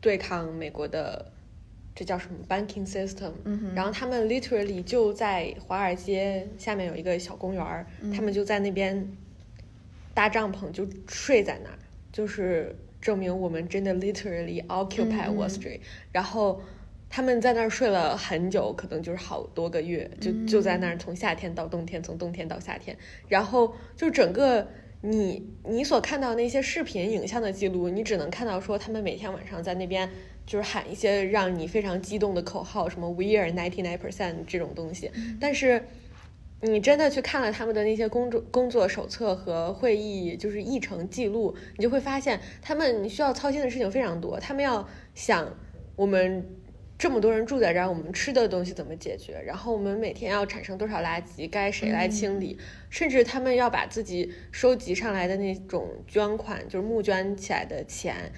[0.00, 1.30] 对抗美国的
[1.94, 3.32] 这叫什么 banking system，
[3.74, 9.06] 然后他们 literally 就在华尔街下面有一个小公园他们就在那边
[10.14, 11.78] 搭帐篷就睡在那儿，
[12.10, 16.60] 就是证明我们真的 literally occupy Wall Street，然后。
[17.14, 22.96] 他们在那儿睡了很久，可能就是好多个月，就就在那儿从夏天到冬天，从冬天到夏天，
[23.28, 24.66] 然后就整个
[25.02, 30.08] 你你所看到那些视频影像的记录，你只能看到说他们每天晚上在那边
[30.46, 35.84] 就是喊一些让你非常激动的口号，什么 We are ninety nine percent 这种东西，但是
[36.62, 45.46] 你真的去看了他们的那些工作工作手册和会议就是议程记录，你就会发现他们需要操心的事情非常多，他们要想
[45.94, 46.42] 我们。
[47.02, 49.42] 这么多人住在这儿，我们吃的东西怎么解决？
[49.44, 52.56] 然后我们每天要产生多少垃圾，该谁来清理？
[52.90, 58.30] 甚至他们要把自己收集上来的那种捐款，就是募捐起来的钱，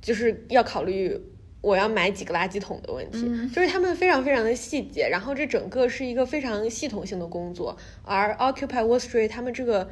[0.00, 1.14] 就是要考虑
[1.60, 3.28] 我要买几个垃圾桶的问题。
[3.54, 7.76] 就是他们非常非常的细节，然后这整个是一个非常系统性的工作。
[8.02, 9.90] 而 Occupy Wall Street 他们这个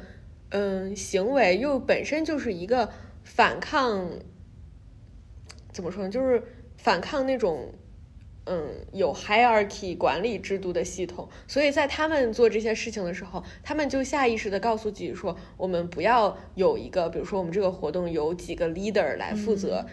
[0.49, 2.89] 嗯行为又本身就是一个
[3.23, 4.09] 反抗，
[5.71, 6.09] 怎么说呢？
[6.09, 6.41] 就是。
[6.77, 7.73] 反抗那种，
[8.45, 19.85] 嗯，有 hierarchy 管理制度的系统，所以在他们做这些事情的时候，他们就下意识的告诉自己说，我们不要有一个，比如说我们这个活动有几个 leader 来负责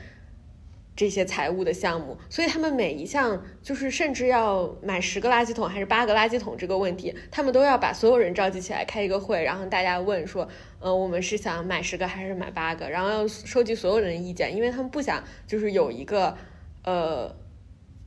[0.94, 10.46] 这些财务的项目，所以他们每一项就是甚至要买十个垃圾桶还是八个垃圾桶这个问题，他们都要把所有人召集起来开一个会，然后大家问说，
[10.78, 16.36] 嗯，我们是想买十个还是买八个，然后要收集所有人的意见，因为他们不想就是有一个。
[16.84, 17.34] 呃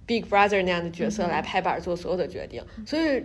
[0.06, 3.24] ，Big Brother 那样的角色来拍板做所有的决定，所以，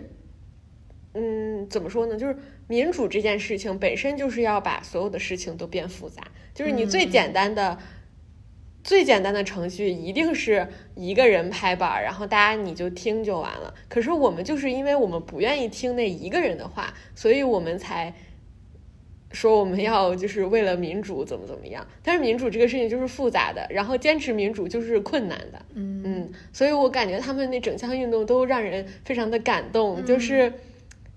[1.13, 2.17] 嗯，怎么说呢？
[2.17, 2.35] 就是
[2.67, 6.23] 民主这件事情本身就是要把所有的事情都变复杂。
[6.53, 7.77] 就是你最简单的、
[8.83, 13.73] 最简单的程序，一定是一个人拍板，然后大家你就听就完了。
[13.87, 18.13] 可是我们就是因为我们不愿意听那一个人的话，所以我们才。
[19.33, 26.03] 说我们要就是为了民主怎么怎么样，但是民主这个事情就是复杂的，然后坚持民主就是困难的，嗯。
[26.05, 30.53] 嗯，所以我感觉他们那整项运动都让人非常的感动，就是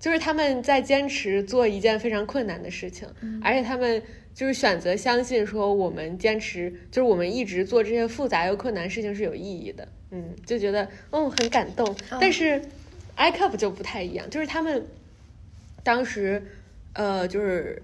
[0.00, 3.06] 就是他们在坚持做一件非常困难的事情，
[3.42, 4.02] 而且他们
[4.32, 12.62] 就是选择相信说我们坚持就是我们一直做这些复杂又困难事情是有意义的，嗯，就觉得嗯很感动，但是
[13.16, 14.86] iCup 就不太一样，就是他们
[15.82, 16.42] 当时
[16.94, 17.82] 呃就是。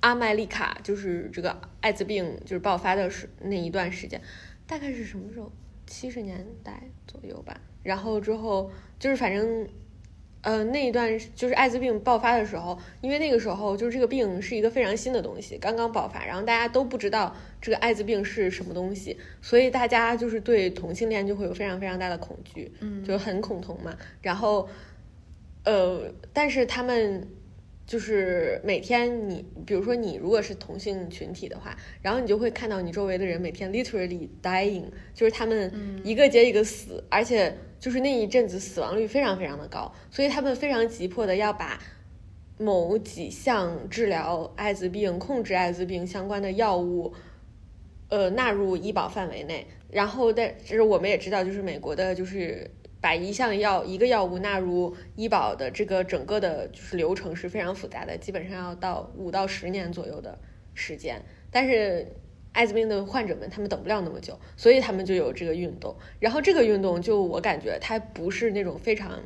[0.00, 4.20] 阿麦丽卡就是这个艾滋病就是爆发的时那一段时间，
[4.66, 5.50] 大概是什么时候？
[5.86, 7.58] 七十年代左右吧。
[7.82, 9.66] 然后之后就是反正，
[10.42, 23.96] 呃，那一段就是艾滋病爆发的时候，因为那个时候就是这个病是一个非常新的东西，刚刚爆发，然后大家都不知道这个艾滋病是什么东西，所以大家就是对同性恋就会有非常非常大的恐惧，嗯，就很恐同嘛。
[24.20, 24.68] 然后，
[25.64, 27.26] 呃，但是他们。
[27.88, 35.72] 就是每天你，比如说你如果是同性群体的话，然后你就会看到你周围的人每天 literally dying，就是他们
[36.04, 41.80] 一个接一个死，而且就是那一阵子死亡率非常非常的高，所以他们非常急迫的要把
[42.58, 47.14] 某几项治疗艾滋病、控制艾滋病相关的药物，
[48.10, 49.66] 呃纳入医保范围内。
[49.90, 52.70] 然后，但就是我们也知道，就是美国的，就是。
[53.00, 60.38] 把一项药一个药物纳入医保的这个整个的就是流程是非常复杂的，基本上要到五到十年左右的
[60.74, 61.22] 时间。
[61.50, 62.06] 但是
[62.52, 65.96] 艾滋病的患者们他们等不了那么久，所以他们就有这个运动。
[66.18, 69.20] 然后这个运动就我感觉它不是那种非常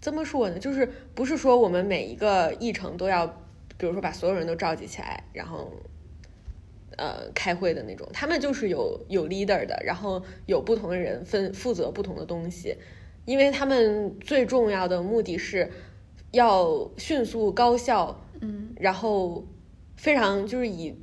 [0.00, 0.58] 怎么说呢？
[0.58, 3.26] 就是不是说我们每一个议程都要，
[3.76, 5.72] 比如说把所有人都召集起来，然后。
[7.00, 12.76] 呃，开会的那种，他们就是有有 leader 的，然后有不同的人分负责不同的东西，
[13.24, 15.70] 因为他们最重要的目的是
[16.30, 19.48] 要迅速高效，嗯，然后
[19.96, 20.94] 非常就是以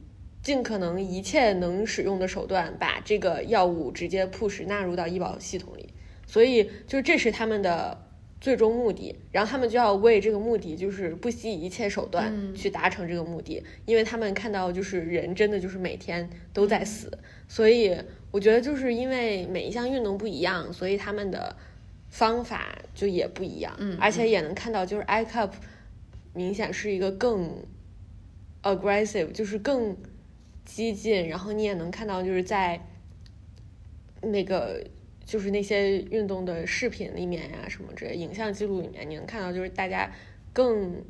[0.43, 5.95] 尽可能一切能使用的手段把这个药物直接 push 纳入到医保系统里，
[6.27, 8.06] 所以就这是他们的
[8.39, 17.11] 最终目的，然后他们就要为这个目的就是不惜一切手段去达成这个目的，因为他们看到就是人真的就是每天都在死，
[17.47, 17.97] 所以
[18.31, 21.55] 我觉得就是因为每一项运动不一样，所以他们的
[22.09, 25.51] 方法就也不一样，嗯而且也能看到就是 I cup
[26.33, 27.63] 明显是一个更
[28.61, 29.97] aggressive，就是更
[30.63, 32.85] 激进，然后你也能看到就是在
[34.21, 34.83] 那个
[35.27, 40.09] 就是那些运动的视频里面呀、什么之类影像记录里面，你能看到就是大家
[40.53, 41.03] 更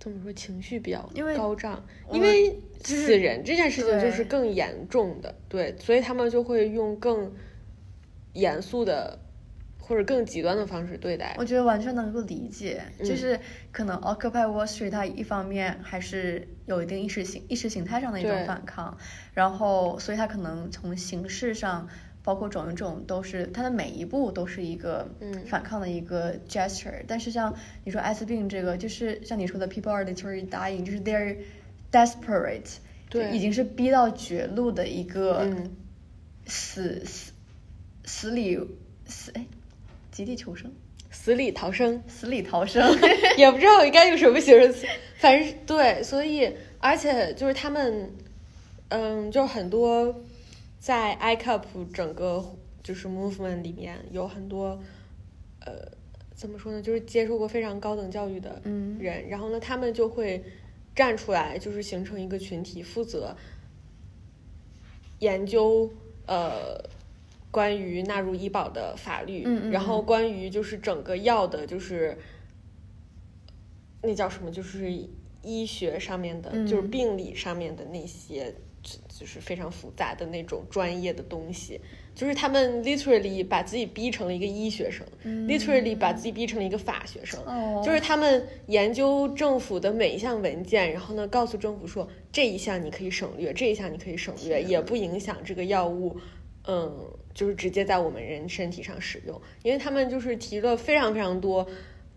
[0.00, 2.50] 怎么说情绪比较高涨，因为
[2.80, 7.32] 就是死人这件事情就是更严重的，对，所以他们就会用更
[8.32, 9.16] 严肃的
[9.78, 11.36] 或者更极端的方式对待。
[11.38, 13.38] 我觉得完全能够理解，嗯就是
[13.70, 18.98] 可能 Occupy Wall Street 它一方面还是有一定意识形意识形态上的一种反抗，
[19.32, 21.88] 然后所以它可能从形式上，
[22.24, 27.04] 包括种种都是它的每一步都是一个嗯反抗的一个 gesture。
[27.06, 31.36] 但是像你说艾滋病这个，就是像你说的 people are literally dying，就是 they're
[31.92, 32.78] desperate，
[33.10, 35.70] 对已经是逼到绝路的一个嗯
[36.46, 37.32] 死死
[38.04, 38.58] 死里
[39.06, 39.44] 死哎
[40.10, 40.72] 极地求生。
[41.10, 42.82] 死里逃生，死里逃生。
[43.38, 44.84] 也不知道应该用什么形容词，
[45.18, 48.10] 反正对，所以而且就是他们，
[48.88, 50.12] 嗯，就很多
[50.84, 51.62] 在 I cup
[51.94, 52.44] 整个
[52.82, 54.78] 就是 movement 里面有很多，
[55.60, 55.72] 呃，
[56.34, 58.98] 怎么说呢，就是接受过非常高等教育的嗯。
[58.98, 60.44] 人，然后呢，他们就会
[60.94, 63.34] 站出来，就是形成一个群体，负责
[65.20, 65.90] 研究
[66.26, 66.78] 呃
[67.50, 72.18] 关于纳入医保的法律，嗯嗯然后嗯关于就是整个药的，就是
[74.02, 74.92] 那叫什么，就是
[75.40, 81.80] 医学上面的，就是嗯病理上面的那些，就就是非常复杂的那种专业的东西，
[82.14, 87.40] 就是他们 literally 把自己逼成了一个医学生、l i t e r a l l y 把自己逼成了一个法学生。
[87.46, 96.16] 哦，就是他们研究政府的每一项文件，然后呢，告诉政府说这一项你可以省略，这一项你可以省略，也不影响这个药物，
[96.66, 96.94] 嗯，
[97.32, 101.66] 就是直接在我们人身体上使用，因为他们就是提了非常非常多，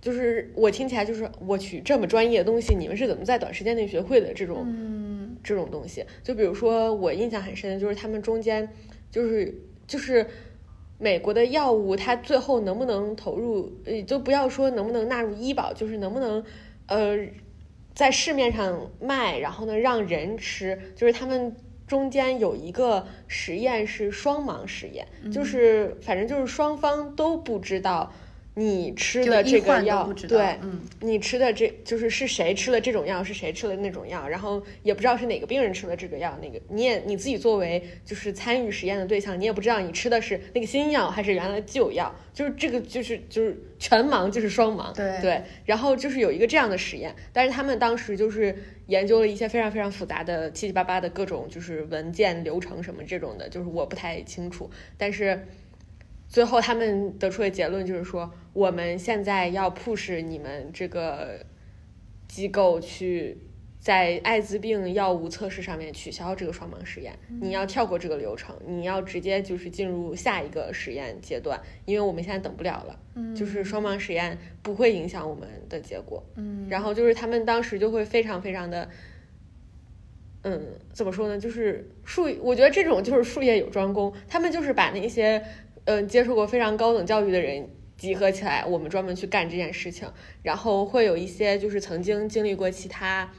[0.02, 5.07] 就是我听起来就是我去这么专业的东西，你们是怎么在短时间内学会的这种，嗯
[5.44, 6.06] 这种东西。
[6.24, 8.68] 就比如说我印象很深的就是他们中间
[9.12, 9.54] 就是
[9.86, 10.26] 就是
[10.98, 16.44] 美国的药物，它最后能不能投入，呃，就不要说能不能纳入医保，就是能不能
[16.88, 17.18] 呃
[17.94, 21.56] 在市面上卖，然后呢让人吃，就是他们。
[21.88, 28.12] 中间有一个实验是双盲实验，就是反正就是双方都不知道
[28.60, 54.68] 你吃就的这个药，对，嗯你吃的这就是是谁吃了这种药，是谁吃了那种药，然后也不知道是哪个病人吃了这个药，那个你也你自己作为就是参与实验的对象，你也不知道你吃的是那个新药还是原来旧药，就是这个就是就是全盲就是双盲，对对，然后就是有一个这样的实验，但是他们当时就是研究了一些非常非常复杂的七七八八的各种就是文件流程什么这种的，就是我不太清楚，
[54.98, 55.46] 但是。
[56.28, 61.46] 最后，他们得出的结论就是说，我们现在要 push 你们这个
[62.28, 63.38] 机构去
[63.80, 73.00] 在艾滋病药物测试上面取消这个双盲实验，你要跳过这个流程，你要直接就是进入下一个实验阶段，因为我们现在等不了了。
[73.16, 76.24] 嗯就是双盲实验不会影响我们的结果。
[76.36, 78.88] 嗯，然后就是他们当时就会非常非常的，
[80.44, 80.62] 嗯，
[80.92, 81.40] 怎么说呢？
[81.40, 85.44] 就是术，我觉得这种就是术业有专攻，他们就是把那些
[85.88, 90.08] 嗯、呃接受过非常高等教育的人集合起来，我们专门去干这件事情。
[90.44, 93.32] 然后会有一些就是曾经经历过其他。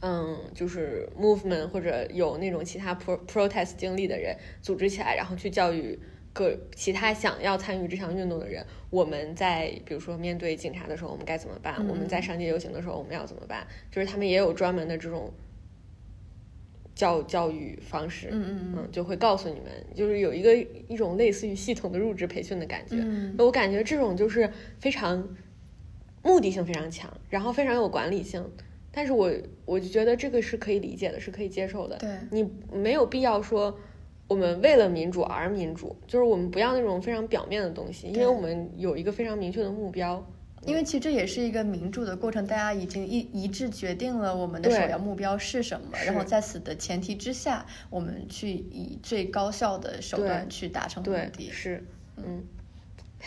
[0.00, 5.98] 嗯，就是 movement 或者有那种其他 pro protest 经历的人组织起来，然后去教育
[6.32, 8.64] 各其他想要参与这项运动的人。
[8.90, 11.74] 我们在比如说面对警察的时候，我们该怎么办？
[11.80, 13.66] 嗯我们在上街游行的时候，我们要怎么办？
[13.90, 15.32] 就是他们也有专门的这种
[16.98, 20.52] 教教育方式，嗯嗯嗯，就会告诉你们，就是有一个
[20.88, 22.96] 一种类似于系统的入职培训的感觉。
[22.98, 24.50] 嗯我感觉这种就是
[24.80, 25.28] 非常
[26.24, 28.44] 目的性非常强，然后非常有管理性。
[28.90, 29.32] 但是我
[29.64, 31.96] 我就觉得这个是可以理解的，是可以接受的。
[31.98, 33.78] 对你没有必要说
[34.26, 40.26] 我们为了民主而民主，就是我们不要那种非常表面的东西，因为我们有一个非常明确的目标。
[40.66, 51.50] 因为其实这也是一个民主的过程，大家已经一一致决定了我们的首要目标是什么，然后在此的前提之下，我们去以最高效的手段去达成目，的。
[51.50, 51.84] 是，
[52.16, 52.44] 嗯，
[53.20, 53.26] 唉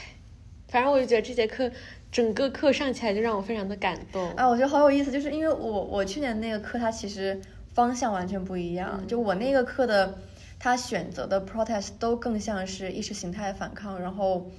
[0.67, 1.71] 反正我就觉得这节课
[2.11, 4.31] 整个课上起来就让我非常的感动。
[4.33, 7.39] 啊，我觉得好有意思，就是因为我我去年那个课，它其实
[7.73, 8.99] 方向完全不一样。
[9.01, 10.19] 嗯就我那个课的，
[10.59, 14.51] 他选择的 protest 都更像是意识形态反抗，然后，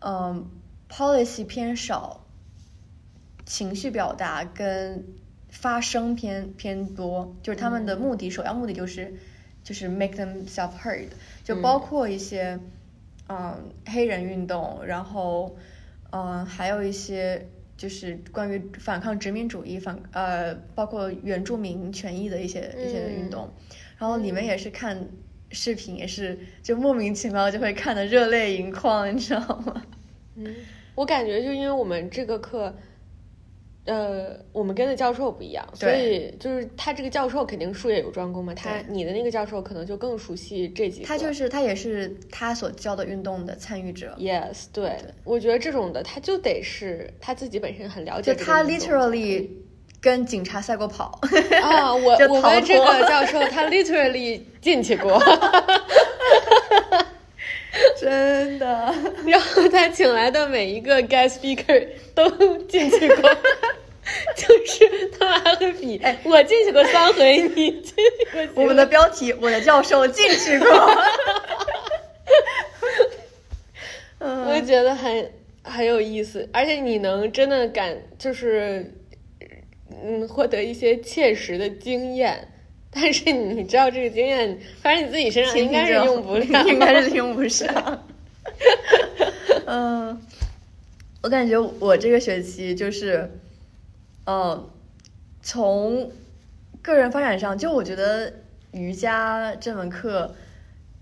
[0.00, 0.48] 嗯，
[0.88, 2.26] policy 偏少，
[3.44, 5.04] 情绪表达跟
[5.48, 9.14] 发声偏偏多，就是他们的目的、首要目的就是
[9.62, 11.08] 就是 make themselves heard，
[11.42, 12.58] 就包括一些
[13.28, 15.56] 嗯黑人运动，然后
[16.10, 23.48] 嗯还有一些就是关于反抗殖民主义、反呃包括原住民权益的一些一些运动，
[23.98, 25.08] 然后你们也是看
[25.50, 29.82] 视频，也是就莫名其妙就会看的热泪盈眶，你知道吗？
[30.36, 30.54] 嗯，
[30.94, 32.74] 我感觉就因为我们这个课，
[33.84, 38.54] 呃，我们跟的教授不一样，所以就是他这个教授肯定术业有专攻嘛。
[38.54, 41.06] 他你的那个教授可能就更熟悉这几个。
[41.06, 44.16] 他就是他也是他所教的运动的参与者。
[44.18, 48.34] Yes，对，我觉得这种的他就得是他自己本身很了解。
[48.34, 49.48] 就他 literally
[50.00, 51.20] 跟警察赛过跑。
[51.62, 55.18] 啊，我 我们这个教授他 literally 进去过。
[58.04, 58.94] 真的，
[59.26, 62.28] 然后他请来的每一个 guest speaker 都
[62.64, 63.22] 进去过，
[64.36, 68.62] 就是他们还会比，哎，我进去过三回，你进去过。
[68.62, 70.68] 我们的标题，我的教授进去过。
[74.20, 75.32] 我觉得很
[75.62, 78.92] 很有意思，而且你能真的感，就是
[80.02, 82.48] 嗯，获得一些切实的经验。
[82.94, 88.06] 但是你知道这个经验，反正你自己身上应该是用不了， 应该是用不上。
[89.66, 90.22] 嗯，
[91.20, 93.28] 我感觉我这个学期就是，
[94.26, 94.70] 嗯，
[95.42, 96.12] 从
[96.80, 98.32] 个人发展上，就我觉得
[98.70, 100.36] 瑜伽这门课，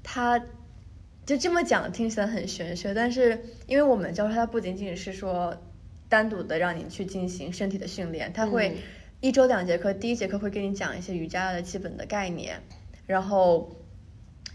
[0.02, 0.42] 它
[1.26, 5.54] 就这么讲听起来很玄学，但是因为我们教授他不仅仅是说
[6.08, 8.76] 单独的让你去进行身体的训练，他会。
[9.22, 12.60] 一周两节课，第一节课会跟你讲一些瑜伽的基本的概念，
[13.06, 13.70] 然后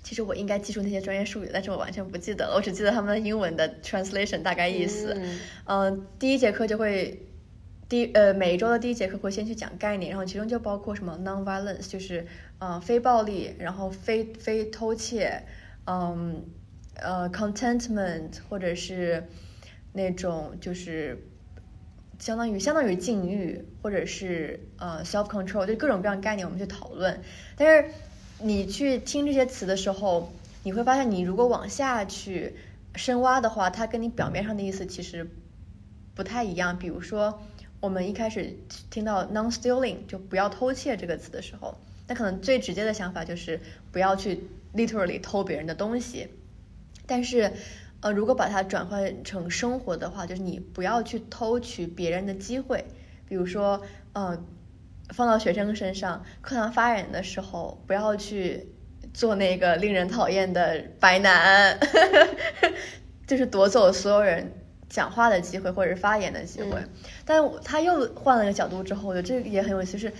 [0.03, 5.17] 其实我应该记住那些专业术语，但是我完全不记得了，我只记得他们的英文的 translation 大概意思。
[5.67, 7.17] 嗯，第一节课就会
[7.87, 12.27] 第呃每一周的第一节课会先去讲概念，然后其中就包括什么 non-violence，就是
[12.59, 15.43] 嗯非暴力，然后非非偷窃，
[15.85, 16.43] 嗯
[16.95, 19.29] 呃 contentment 或者是
[19.93, 21.25] 那种就是。
[22.19, 27.21] 相当于相当于禁欲，或者是呃 self control，就各种各样概念我们去讨论。
[27.55, 27.89] 但是
[28.39, 30.31] 你去听这些词的时候，
[30.63, 32.55] 你会发现，你如果往下去
[32.95, 35.29] 深挖的话，它跟你表面上的意思其实
[36.15, 36.77] 不太一样。
[36.77, 37.41] 比如说，
[37.79, 38.55] 我们一开始
[38.89, 43.59] 听到 non stealing 就不要偷窃这个词的时候，那可能最直接的想法就是
[43.91, 44.43] 不要去
[44.73, 46.27] literally 偷别人的东西。
[47.05, 47.53] 但是
[48.01, 52.85] 呃，如果把它转换成生活的话，就是你不要去偷取别人的机会，
[53.27, 53.81] 比如说，
[54.13, 54.37] 呃，
[55.09, 58.67] 放到学生身上，课堂发言的时候，不要去
[59.13, 61.79] 做那个令人讨厌的白男，
[63.25, 64.53] 就是夺走所有人
[64.87, 66.79] 讲话的机会或者是发言的机会。
[67.25, 70.13] 但他又换了个角度之后，我觉得这个也很有意思，是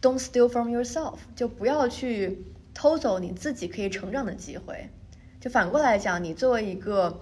[0.00, 4.88] Don't steal from yourself，就不要去偷走你自己可以成长的机会。
[5.40, 7.20] 就反过来讲，你作为一个，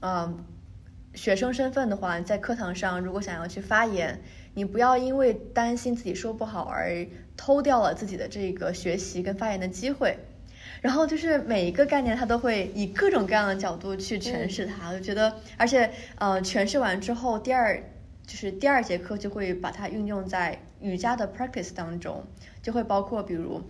[0.00, 0.44] 嗯，
[1.14, 4.20] 学生身份的话，在课堂上如果想要去发言，
[4.54, 7.04] 你不要因为担心自己说不好而
[7.36, 10.16] 偷掉了自己的这个学习跟发言的机会。
[10.80, 14.90] 然后就是每一个概念，他都会以各种各样的角度去诠释它。
[14.90, 17.82] 我就觉得，而且，呃，诠释完之后，第二
[18.24, 22.24] 就是第二节课就会把它运用在瑜伽的 practice 当中，
[22.62, 23.60] 就会包括比如。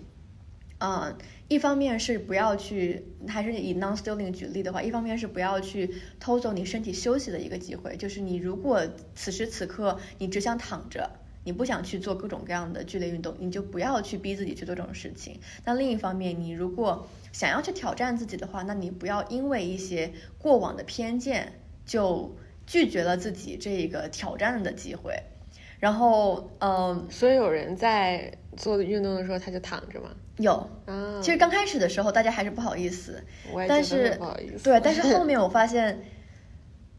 [0.78, 1.16] 嗯，
[1.48, 7.96] 一方面是不要去，还是以 non stealing 举例的话，一方面是不要去偷走你身体休息的一个机会。
[7.96, 11.10] 就是你如果此时此刻你只想躺着，
[11.44, 15.40] 你不想去做各种各样的剧烈运动，你就不要去逼自己去做这种事情。
[15.64, 21.54] 那另一方面，你如果想要去挑战自己的话，那你不要因为一些过往的偏见
[21.86, 25.22] 就拒绝了自己这个挑战的机会。
[25.78, 30.10] 然后，嗯，所以有人在做运动的时候他就躺着嘛？
[30.38, 30.52] 有
[30.84, 33.22] 啊，其实刚开始的时候大家还是不好意思，
[33.68, 34.18] 但是
[34.62, 35.98] 对，但是后 面我发现，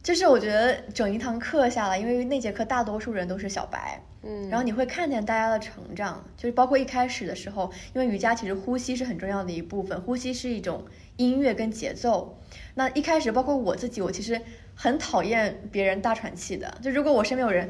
[0.02, 10.86] 就是我觉得整一堂课下来，因为那节课大多数人都是小白，嗯，然后你会看见大家的成长，就是包括一开始的时候，因为瑜伽其实呼吸是很重要的一部分，呼吸是一种
[11.18, 12.40] 音乐跟节奏。
[12.74, 14.42] 那一开始包括我自己，我其实
[14.74, 17.70] 很讨厌别人大喘气的，就如果我身边有人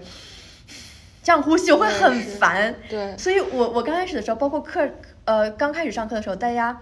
[1.28, 4.90] 这样呼吸，我会很烦，对，所以我我刚开始的时候，包括课。
[5.26, 6.82] 呃，刚开始上课的时候，大家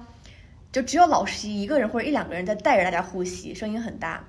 [0.72, 4.24] 就只有老师一个人或者一两个人在带着大家呼吸，声音很大。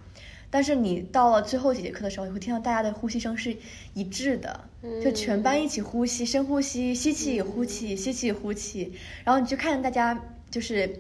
[0.49, 3.55] 但是你到了最后几节课的时候，你会听到大家的呼吸声是
[3.93, 4.65] 一致的，
[5.05, 8.95] 就全班一起呼吸，深呼吸，吸气呼气，吸气呼气。
[9.23, 10.19] 然后你去看大家
[10.51, 10.99] 就是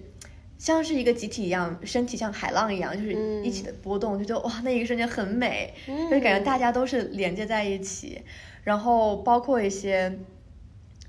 [0.59, 8.21] 像是一个集体一样，身体像海浪一样，就是一起的波动，就觉得哇，那一个瞬间很美，就是感觉大家都是连接在一起。
[8.67, 10.19] 然后包括一些，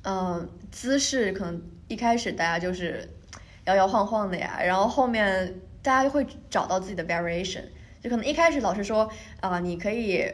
[0.03, 3.09] 嗯，姿势，可能一开始大家就是
[3.65, 7.63] 摇摇晃晃的呀，然后后面大家就会找到自己的 variation。
[7.99, 10.31] 就可能一开始老师说啊，你可以，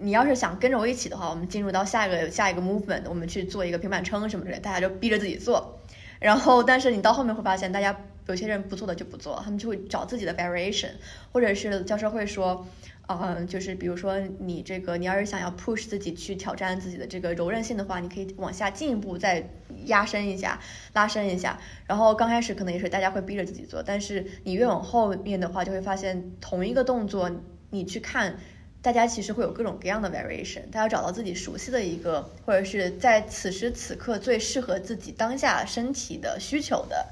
[0.00, 5.78] 你要是想跟着我一起的话，我们进入到下一个下一个 movement，我们去做一个平板撑什么之类，大家就逼着自己做。
[6.18, 7.96] 然后，但是你到后面会发现，大家
[8.26, 10.90] 有些人不做的就不做，他们就会找自己的 variation，
[11.30, 12.66] 或者是教授会说，
[13.06, 19.48] 嗯，就是比如说你这个，你要是想要 push 自己去挑战自己的这个柔韧性的话，你可以往下进一步再
[19.86, 20.60] 压伸一下，
[20.92, 21.60] 拉伸一下。
[21.86, 27.30] 然后刚开始可能也是大家会逼着自己做，但是你越往后面的话，就会发现同一个动作，
[27.70, 28.36] 你去看。
[28.82, 37.02] 大家其实会有各种各样的 variation，大家找到自己熟悉的一个，或者是在此时此刻最适合自己当下身体的需求的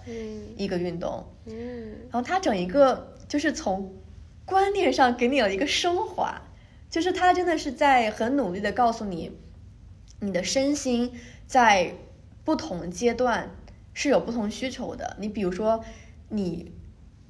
[0.55, 1.27] 一个运动。
[1.47, 3.91] 嗯，然后它整一个就是从
[4.45, 6.43] 观念上给你了一个升华，
[6.91, 9.33] 就是他真的是在很努力的告诉你，
[10.21, 11.13] 你的身心
[11.47, 11.95] 在
[12.45, 13.51] 不同阶段
[13.95, 15.17] 是有不同需求的。
[15.19, 15.85] 你比如说，
[16.29, 16.73] 你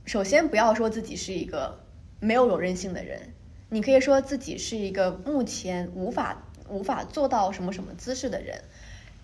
[0.04, 1.80] 首先不要说自己是一个
[2.18, 3.32] 没有柔韧性的人。
[3.68, 8.62] 你可以说自己是一个目前无法无法做到什么什么姿势的人，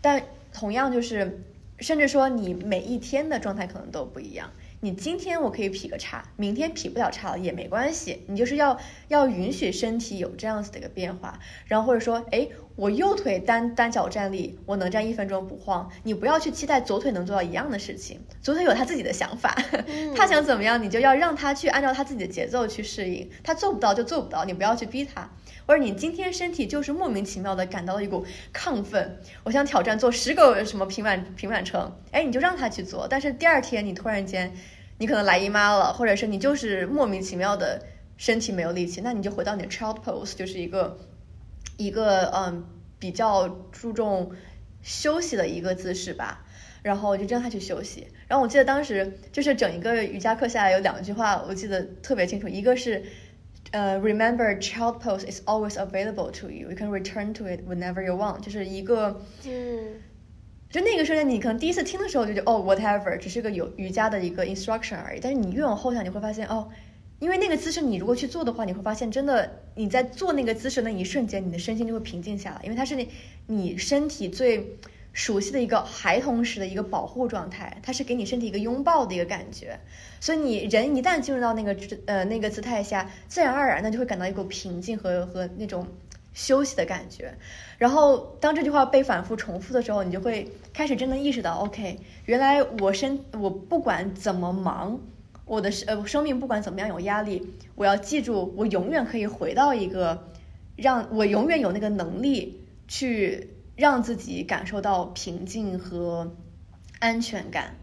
[0.01, 0.23] 但
[0.53, 1.43] 同样就是，
[1.81, 4.51] 甚至说你每一天的状态可能都不一样。
[4.81, 8.23] 你今天我可以劈个叉，明天劈不了叉了也没关系。
[8.29, 12.49] 你就是要要允许身体有这样子的一个变化，然后或者说，哎，
[12.79, 15.91] 我右腿单单脚站立，我能站一分钟不晃。
[16.05, 19.53] 你不要去期待左腿能做到一样的事情，左腿有他自己的想法，
[20.17, 23.29] 他想怎么样，你就要让他去按照他自己的节奏去适应。
[23.43, 25.29] 他做不到就做不到，你不要去逼他。
[25.67, 28.25] 或者你今天身体就是莫名其妙的感到了一股
[28.55, 33.09] 亢奋，我想挑战做十个什么平板平板撑，哎，你就让他去做。
[33.11, 34.55] 但是第二天你突然间，
[34.99, 37.83] 你可能来姨妈了，或者是你就是莫名其妙的
[38.17, 40.97] 身体没有力气，那你就回到你的 child pose，就是一个
[41.79, 42.63] 一个嗯
[42.99, 44.31] 比较注重
[44.83, 46.45] 休息的一个姿势吧。
[46.83, 48.07] 然后我就让他去休息。
[48.29, 53.03] 然后我记得当时就是整一个瑜伽课下来有两句话，我记得特别清楚，一个是。
[53.71, 56.71] 呃，remember child pose is always available to you.
[56.71, 58.41] You can return to it whenever you want.
[58.41, 60.01] 就是一个，嗯，
[60.71, 65.21] 就那个瞬间，你可能第一次听的时候就觉得哦，whatever，只是个有瑜伽的一个 instruction 而已。
[65.21, 66.71] 但是你越往后想，你会发现哦，
[67.19, 73.09] 因为那个姿势，你如果去做的话，你会发现真的你在做那个姿势那一瞬间，你的身心就会平静下来，因为它是你
[73.47, 74.77] 你身体最。
[75.15, 79.81] 熟悉的一个孩童时的一个保护状态，它是给你身体一个拥抱的一个感觉，
[80.21, 85.89] 所以你人一旦进入到那个呃那个姿态下，自然而然的就会感到一股平静和和那种
[86.35, 87.35] 休息的感觉。
[87.79, 95.01] 然后当这句话被反复重复的时候，你就会开始真的意识到，OK，原来我身我不管怎么忙，
[95.49, 100.29] 我的生呃生命不管怎么样有压力，我要记住，我永远可以回到一个
[100.77, 103.55] 让我永远有那个能力去。
[103.79, 106.35] 让自己感受到平静和
[106.99, 107.77] 安全感，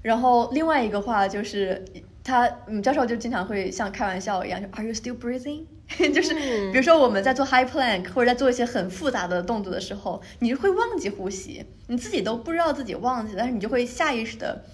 [0.00, 1.84] 然后另外一个话就是
[2.24, 5.64] 他，嗯，教授就经常会像开玩笑一样，就 Are you still breathing？
[6.10, 6.32] 就是
[6.72, 14.64] 比如说我们在做 high plank 或者在做一些很复杂的动作的时候，你就会忘记呼吸，你自己都不知道自己忘记，但是你就会下意识的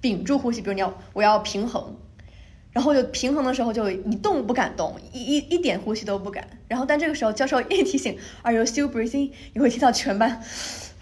[0.00, 1.96] 屏住呼吸，比如你要我要平衡。
[2.72, 6.46] 然后就平衡的时候就一动不敢动，一一一点呼吸都不敢。
[6.68, 9.32] 然后但这个时候教授一提醒，Are you still breathing？
[9.54, 10.40] 你会听到全班，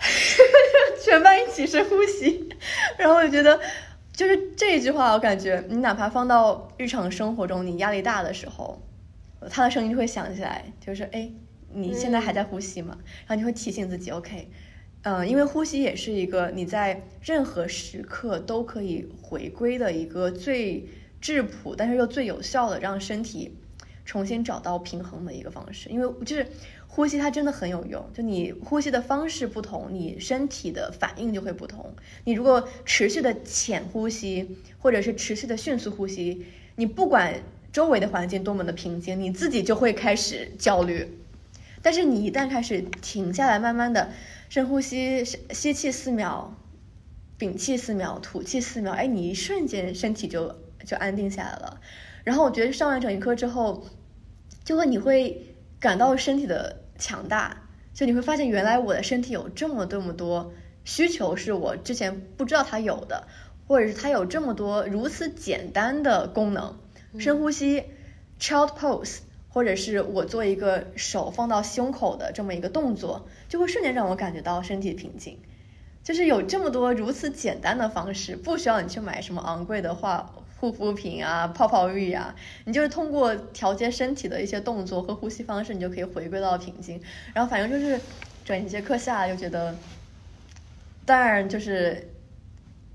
[1.05, 2.49] 全班一起深呼吸。
[2.97, 3.61] 然后我就觉得，
[4.15, 8.81] 就是这一句话，我感觉你哪怕放到日常生活中，你压力大的时候，
[9.51, 11.31] 他的声音就会响起来，就是哎，
[11.75, 12.97] 你现在还在呼吸吗？
[13.27, 14.49] 然后你会提醒自己，OK，
[15.03, 20.89] 嗯，因为呼吸也是一个你在任何时刻都可以回归的一个最。
[21.21, 23.53] 质朴，但是又最有效的让身体
[24.05, 26.47] 重新找到平衡的一个方式，因为就是
[26.87, 28.09] 呼吸它真的很有用。
[28.15, 31.93] 就你呼吸的方式不同，你身体的反应就会不同。
[32.23, 36.47] 你如果持续的浅呼吸，或者是持续的迅速呼吸，
[36.77, 37.35] 你不管
[37.73, 41.19] 周围的环境多么的平静，你自己就会开始焦虑。
[41.83, 44.11] 但是你一旦开始停下来，慢慢的
[44.49, 46.55] 深呼吸，吸气四秒，
[47.37, 50.57] 屏气四秒，吐气四秒，哎，你一瞬间身体就。
[50.87, 51.81] 就安定下来了，
[52.25, 53.85] 然后我觉得上完整一课之后，
[54.65, 60.53] 就会你会感到身体的强大，就你会发现原来我的身体有这么这么多
[60.85, 63.27] 需求是我之前不知道它有的，
[63.67, 66.79] 或者是它有这么多如此简单的功能，
[67.19, 67.85] 深呼吸
[68.41, 69.19] ，child pose，
[69.49, 75.39] 或者是我做一个手放到胸口的这么一个动作，就会瞬间让我感觉到身体平静。
[76.05, 82.35] 就是有这么多如此简单的方式，不需要你去买什么昂贵的化护肤品啊、泡泡浴啊，
[82.65, 87.01] 你就是通过调节身体的一些动作和呼吸方式，你就可以回归到平静。
[87.35, 88.01] 然后反正就是
[88.45, 89.75] 整节课下来就觉得，
[91.05, 92.09] 当然就是。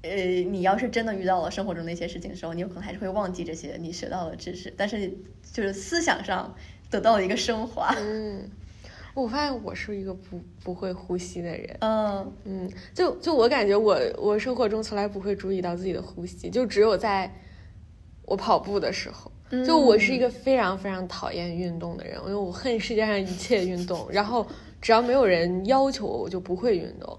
[0.04, 0.12] 呃，
[0.44, 5.10] 你要是真的遇到了生活中的一些事情的时候，你有可能还是会忘记这些你学到的知识，但是
[5.52, 6.54] 就是思想上
[6.90, 7.96] 得到了一个升华。
[7.98, 8.50] 嗯，
[9.14, 11.78] 我发现我是一个不不会呼吸的人。
[11.80, 17.34] 嗯嗯，就就我感觉我我生活中从来不会注意到自己的呼吸，就只有在
[18.26, 19.32] 我跑步的时候。
[19.64, 24.44] 就我是一个非常非常讨厌运动的人，因为我恨世界上一切运动，然后
[24.82, 27.16] 只要没有人要求我，我就不会运动。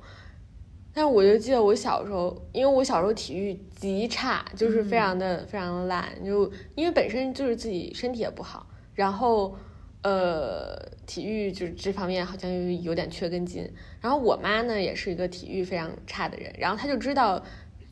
[0.97, 8.64] 但是我就记得我小时候，因为我小时候体育极差，就是非常的、非常的烂，就因为本身就是自己身体也不好，
[8.95, 9.59] 然后
[10.03, 13.68] 呃，体育就是这方面好像有有点缺根筋。
[14.01, 17.45] 然后我妈呢也是一个体育非常差的人，然后她就知道，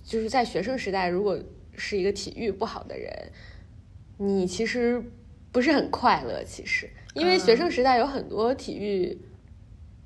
[0.05, 1.36] 就是在学生时代，如果
[1.74, 3.12] 是一个体育不好的人，
[4.18, 5.03] 你其实
[5.50, 6.44] 不是很快乐。
[6.44, 9.18] 其实，因为学生时代有很多体育、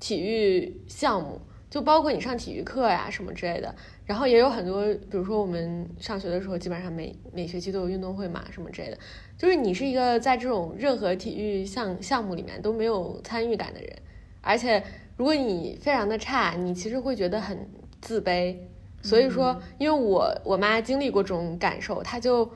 [0.01, 1.43] 体育项目。
[1.77, 3.75] 就包括你上体育课呀什么之类的，
[4.07, 8.97] 然后也有很多，比如说我们上学的时候，基本上每每学期都有运动会嘛，什么之类的。
[9.37, 13.93] 就是你是一个在这种任何体育项项目里面都没有参与感的人，
[14.41, 14.83] 而且
[15.19, 17.69] 如果你非常的差，你其实会觉得很
[18.01, 18.57] 自卑。
[19.03, 22.51] 所以说，因为我我妈经历过这种感受，她就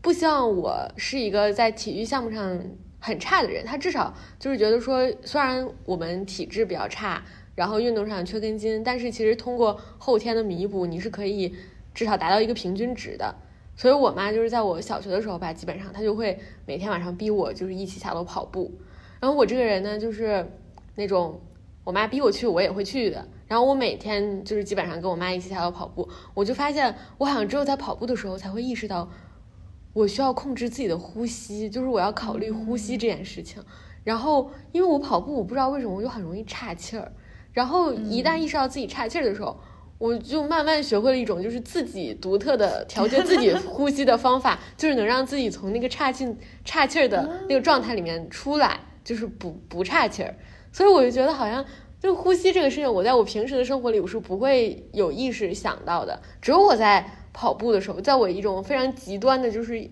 [0.00, 2.58] 不希望我是一个在体育项目上
[2.98, 3.66] 很差的人。
[3.66, 7.22] 她至少就是觉得说，虽然我们体质比较差。
[7.62, 11.54] 然后运动上缺根筋，但是其实通过后天的弥补，你是可以
[11.94, 13.32] 至少达到一个平均值的。
[13.76, 16.36] 所以我妈就是在我小学的时候吧，基本上她就会
[16.66, 18.68] 每天晚上逼我就是一起下楼跑步。
[19.20, 20.44] 然后我这个人呢，就是
[20.96, 21.40] 那种
[21.84, 23.24] 我妈逼我去，我也会去的。
[23.46, 29.08] 然后我每天就是基本上跟我妈一起下楼跑步，我就发现我好像只有在跑步的时候才会意识到
[29.92, 33.62] 我需要控制自己的呼吸，就是我要考虑呼吸这件事情。
[34.02, 37.12] 然后因为我跑步，我不知道为什么我就很容易岔气儿。
[37.52, 39.58] 然后一旦意识到自己岔气儿的时候，
[39.98, 46.34] 我就慢慢学会了一种就是自己独特的调节自己呼吸的方法， 就是能让自己从那个岔气
[46.64, 50.34] 岔气儿的那个状态里面出来，就是不不岔气儿。
[50.72, 51.64] 所以我就觉得好像
[52.00, 59.90] 就呼吸这个事情，我在我平时的生活里我是不会有意识想到的，只有我在跑步的时候，在我一种非常极端的就是。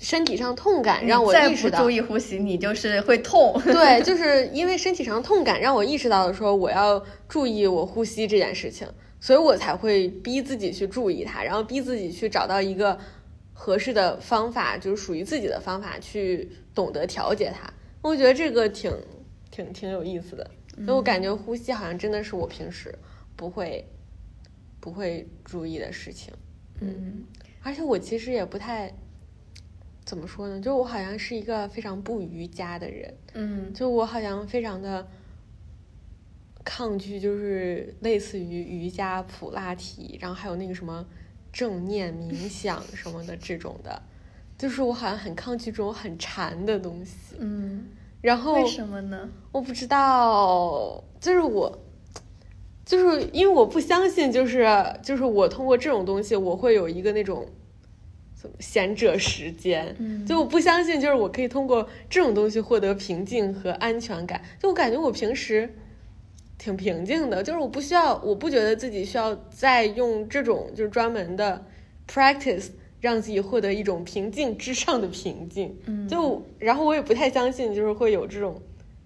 [0.00, 3.58] 身体上痛感让我意识到，注意呼吸，你就是会痛。
[3.64, 8.86] 对，就是因为身体上痛感让我意识到了说我要注意我呼吸这件事情，
[9.20, 12.98] 所以我才会逼自己去注意它，然后逼自己去找到一个
[13.52, 17.72] 合适的方法，就是属于自己的方法去懂得调节它。
[18.02, 18.92] 我觉得这个挺
[19.50, 20.50] 挺挺有意思的，
[20.84, 22.94] 所以我感觉呼吸好像真的是我平时
[23.36, 23.88] 不会
[24.80, 26.34] 不会注意的事情。
[26.80, 27.24] 嗯，
[27.62, 28.92] 而且我其实也不太。
[30.04, 30.60] 怎么说呢？
[30.60, 35.06] 就我好像是一个非常不瑜伽的人，嗯，就我好像非常的
[36.62, 41.06] 抗拒，就是类似于瑜伽、普拉提，然后还有那个什么
[41.50, 44.02] 正念冥想什么的这种的，
[44.58, 47.86] 就是我好像很抗拒这种很禅的东西，嗯，
[48.20, 49.30] 然后为什么呢？
[49.52, 51.78] 我不知道，就是我，
[52.84, 54.68] 就是因为我不相信，就是
[55.02, 57.48] 就是我通过这种东西，我会有一个那种。
[58.60, 64.42] 闲者时间，就我不相信，就是我可以通过这种东西获得平静和安全感。
[64.58, 65.74] 就我感觉我平时
[66.58, 71.64] 挺平静的，就是我不需要，我不觉得自己需要再用这种就是专门的
[72.08, 72.68] practice
[73.00, 75.76] 让自己获得一种平静之上的平静。
[76.08, 78.60] 就然后我也不太相信，就是会有这种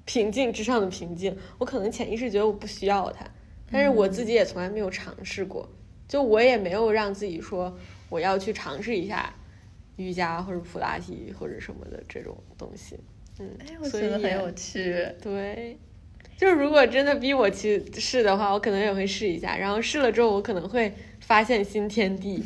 [0.04, 1.36] 平静之上的平静。
[1.58, 3.26] 我可能潜意识觉得我不需要它，
[3.72, 5.68] 但是我自己也从来没有尝试过。
[6.06, 7.76] 就我也没有让自己说。
[8.08, 9.32] 我要去尝试一下
[9.96, 12.98] 瑜伽或者普拉提或者什么的这种东西，
[13.38, 15.06] 嗯，哎，我觉得很有趣。
[15.20, 15.76] 对，
[16.36, 19.56] 就是如果真的逼我去试的话，我可能也会试一下。
[19.56, 22.44] 然后试了之后，我可能会发现新天地。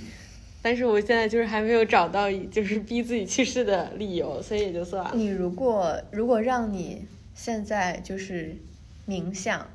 [0.62, 5.10] 但是我现在就是还没有找到就是逼自己去试的理由，所以也就算了。
[5.14, 8.56] 你如果如果让你现在就是
[9.06, 9.68] 冥想，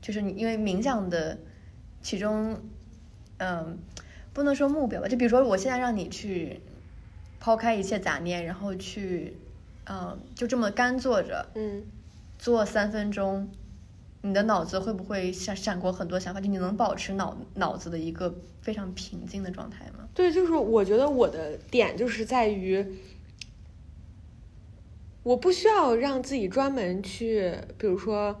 [0.00, 1.38] 就是你因为冥想的
[2.00, 2.60] 其中，
[3.38, 3.78] 嗯。
[4.36, 6.60] 不能说目标吧，就比如说，我现在让你去
[7.40, 9.34] 抛开一切杂念，然后去，
[9.86, 11.82] 嗯，就这么干坐着，嗯，
[12.38, 13.48] 做三分钟，
[14.20, 16.40] 你的脑子会不会闪闪过很多想法？
[16.42, 20.06] 就你能保持脑脑子的一个非常平静的状态吗？
[20.12, 22.84] 对，就是我觉得我的点就是在于，
[25.22, 28.38] 我不需要让自己专门去，比如说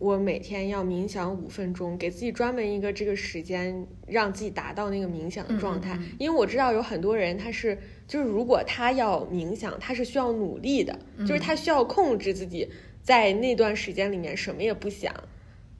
[0.00, 5.94] 我每天要冥想五分钟，给自己专门一个这个时间，让自己达到那个冥想的状态。
[5.96, 7.76] 嗯嗯嗯因为我知道有很多人他是，
[8.06, 12.68] 就是如果他要冥想，他是需要努力的，就是他需要控制自己
[13.02, 15.12] 在那段时间里面什么也不想。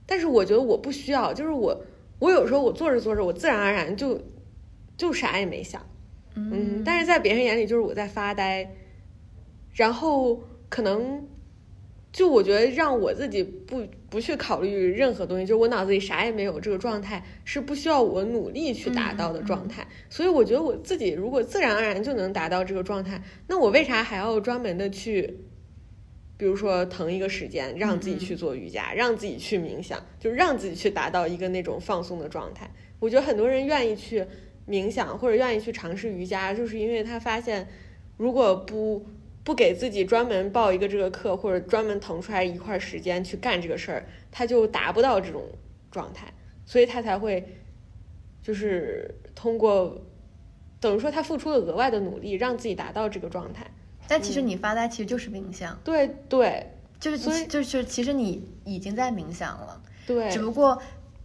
[0.05, 1.85] 但是我觉得我不需要，就是我
[2.19, 4.21] 我有时候我做着做着，我自然而然就
[4.97, 5.81] 就啥也没想。
[6.35, 8.75] 嗯，但是在别人眼里就是我在发呆，
[9.75, 11.25] 然后可能
[12.13, 19.87] 就我觉得让我自己不不去考虑任何东西，就是我脑子里啥也没有，这个状态是不需要我努力去达到的状态。
[20.09, 25.39] 所以我觉得我自己如果自然而然就能达到这个状态，那我为啥还要专门的去？
[26.39, 32.71] 比如说腾一个时间让自己去做瑜伽，让自己去冥想，就让自己去达到一个那种放松的状态。
[33.01, 34.25] 我觉得很多人愿意去
[34.69, 37.67] 冥想或者愿意去尝试瑜伽，就是因为他发现，
[38.17, 39.05] 如果不
[39.49, 45.43] 不给自己专门报一个这个课，或者专门腾出来一块时间去干这个事儿，他就达不到这种
[45.91, 46.31] 状态，
[46.67, 47.57] 所以他才会
[48.43, 50.03] 就是通过
[50.79, 53.67] 等于说他付出了额外的努力，让自己达到这个状态。
[54.07, 56.71] 但其实你发呆其实就是冥想，对对
[57.01, 60.79] 就是所以就是其实你已经在冥想了，对，只不过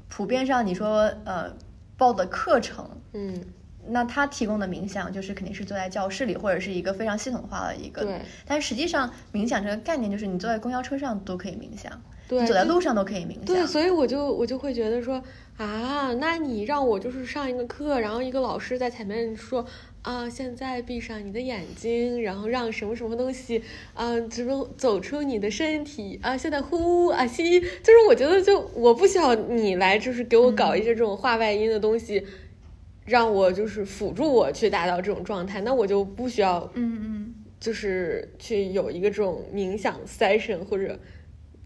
[0.07, 1.53] 普遍上你说呃
[1.97, 3.43] 报的课程，嗯，
[3.89, 11.91] 那他提供的冥想就是肯定是坐在教室里或者是一个非常系统化的一个，对但实际上冥想这个概念就是你坐在公交车上都可以冥想，
[12.27, 15.21] 对，你走在路上都可以冥想对，所以我就我就会觉得说
[15.57, 19.65] 啊，那你让我就是上一个课，然后一个老师在前面说
[20.01, 23.61] 啊，现在闭上你的眼睛，然后让什么什么东西
[23.93, 32.25] 啊，只能走出你的身体啊，现在呼啊吸，就是我觉得就我不需要你来就是给我搞一些这种话外音的东西。
[33.05, 40.97] 让我就是辅助我去达到这种状态，那我就不需要嗯嗯，就是去有一个这种冥想 session 或者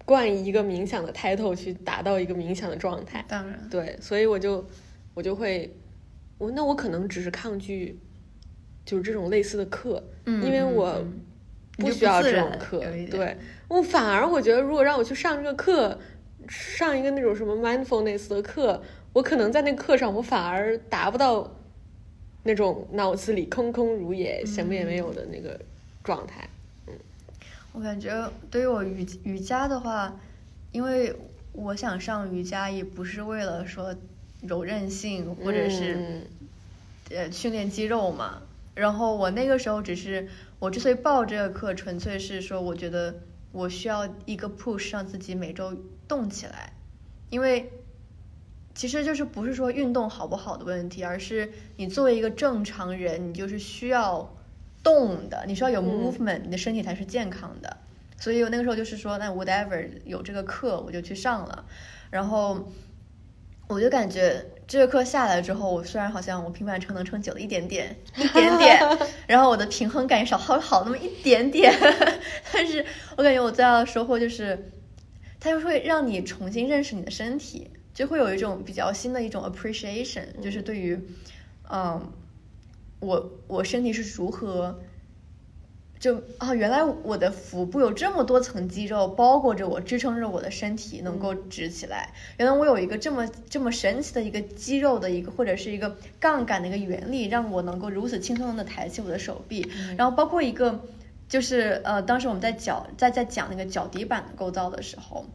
[0.06, 3.24] 冠以一个冥想的 title 去达到一个冥想的状态。
[3.28, 4.66] 当然，对，所以我就
[5.14, 5.76] 我就会，
[6.38, 8.00] 我那我可能只是抗拒，
[8.86, 11.06] 就是这种类似的课，嗯因为嗯我
[11.78, 12.80] 不需要这种课
[13.12, 16.00] 对我反而我觉得，如果让我去上这个课，
[16.48, 18.82] 上一个那种什么 mindfulness 的课，
[19.18, 21.52] 我可能在那课上我反而达不到
[22.44, 25.60] 那种脑子里空空如也、什么也没有的那个
[26.04, 26.48] 状态。
[26.86, 26.94] 嗯
[27.72, 30.16] 我感觉对于我瑜瑜伽的话，
[30.72, 31.16] 因为
[31.52, 33.96] 我想上瑜伽也不是为了说
[34.44, 36.22] 柔韧性或者是、嗯
[37.10, 38.44] 呃训练肌肉嘛。
[38.76, 40.28] 然后我那个时候只是
[40.60, 43.16] 我之所以报这个课，纯粹是说我觉得
[43.52, 45.76] 我需要一个 push 让自己每周
[46.08, 46.72] 动起来，
[47.32, 47.72] 因为
[48.78, 54.38] 其实就是不是说运动好不好的问题，而是你作为一个正常人，你就是需要
[54.84, 56.14] 动的，你需要有嗯。
[56.14, 57.78] movement，、你的身体才是健康的。
[58.20, 61.66] 所以我那个时候就是说，那 whatever 有这个课我就去上了，
[62.12, 62.72] 然后
[63.68, 68.80] 我就感觉这个课下来之后，我虽然好像我平板撑能撑久了一点点，一点点，
[69.26, 71.74] 然后我的平衡感也少好好那么一点点，
[72.54, 74.72] 但是我感觉我最大的收获就是，
[75.40, 80.96] 它就会让你重新认识你的身体，就会有一种比较新的一种 appreciation，就是对于，
[81.68, 82.00] 嗯，
[83.00, 84.80] 我我身体是如何。
[86.00, 92.14] 就啊，原来我的腹部有这么多层肌肉包裹着我，支撑着我的身体能够直起来。
[92.38, 99.68] 原来我有一个这么这么神奇的一个肌肉的一个或者是一个杠杆的一个原理，让我能够如此轻松的抬起我的手臂。
[99.98, 100.80] 然后包括一个
[101.28, 105.26] 就是呃，当时我们在脚在在讲那个脚底板的构造的时候，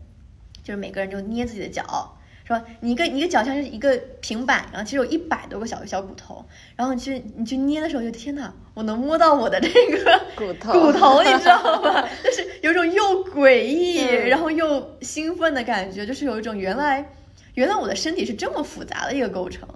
[0.63, 2.17] 就是每个人就捏自己的脚。
[2.45, 2.64] 是吧？
[2.80, 6.45] 你一个你一个脚像是一个平板，然后其实有一百多个小小骨头，
[6.76, 12.09] 然后你去你去捏的时候，就天哪，我能摸到我的这个骨头骨头，你知道吗？
[12.24, 17.12] 就是有一种又诡异，嗯然后又兴奋的感觉，就是有一种原来
[17.55, 19.68] 原来我的身体是这么复杂的一个构成，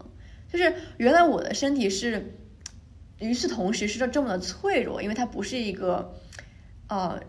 [0.53, 2.37] 就是原来我的身体是
[3.21, 6.15] 与此同时是这么的脆弱，因为它不是一个
[6.89, 7.21] 呃。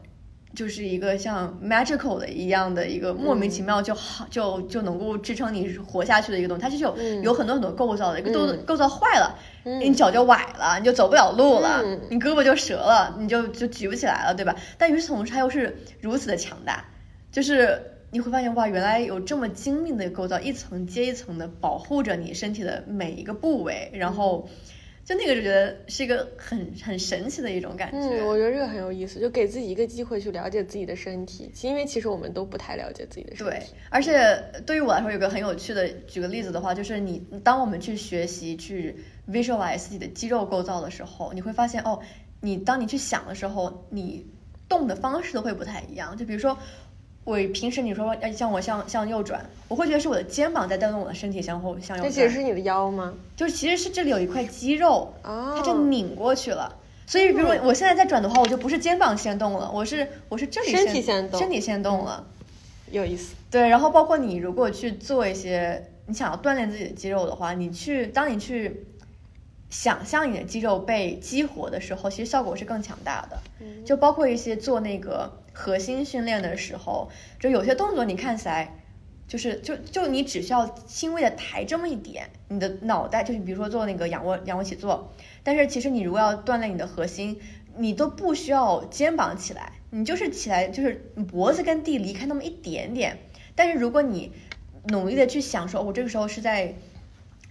[0.57, 7.21] 就是一个像 magical 的一样的一个莫名其妙就好、就就能够支撑你活下去的一个东西，它就是有、嗯。
[7.21, 8.65] 有很多很多构造的，一个构、嗯。
[8.65, 9.79] 构造坏了，嗯。
[9.79, 12.01] 你脚就崴了，你就走不了路了，嗯。
[12.09, 14.55] 你胳膊就折了，你就就举不起来了，对吧？
[14.79, 16.83] 但与此同时，它又是如此的强大，
[17.31, 17.79] 就是
[18.09, 24.49] 你会发现哇，原来有这么精密的构造，一层接一层的保护着你身体的每一个部位，然后
[25.07, 27.97] 就那个就觉得是一个很很神奇的一种感觉。
[27.97, 38.97] 嗯，我觉得这个很有意思，就给自己一个机会去了解自己的身体，其因为其实我们都不太了解自己的身体对。，而且对于我来说，有个很有趣的，举个例子的话，就是你当我们去学习去
[39.29, 41.97] visualize 自己的肌肉构造的时候，你会发现哦，
[42.41, 44.27] 你当你去想的时候，你
[44.67, 46.17] 动的方式都会不太一样。
[46.17, 46.57] 就比如说，
[47.27, 52.11] 我平时你说要向我向向右转，我会觉得是我的肩膀在带动我的身体向后向右这转。
[52.13, 53.13] 其实是你的腰吗？
[53.35, 56.73] 就是其实是这里有一块肌肉，哦，它就拧过去了。
[57.05, 62.25] 所以，比如说我现在在转的话，我就不是肩膀先动了，我是我是这里身体先动身体先动了。
[62.91, 63.35] 有意思。
[63.51, 68.85] 对，然后包括你如果去做一些你想要锻炼自己的肌肉的话，你去当你去
[69.69, 73.37] 想象你的肌肉被激活的时候，其实效果是更强大的。
[73.59, 75.29] 嗯就包括一些做那个
[75.59, 78.75] 核心训练的时候，就有些动作你看起来
[79.27, 87.39] 就是就就你只需要轻微的抬这么一点，你的脑袋就是比如说做那个仰卧仰卧起坐，但是其实你如果要锻炼你的核心，
[87.75, 90.93] 你都不需要肩膀起来，你就是起来就是
[91.27, 93.17] 脖子跟地离开那么一点点。
[93.55, 94.31] 但是如果你
[94.89, 96.75] 努力的去想说，我这个时候是在，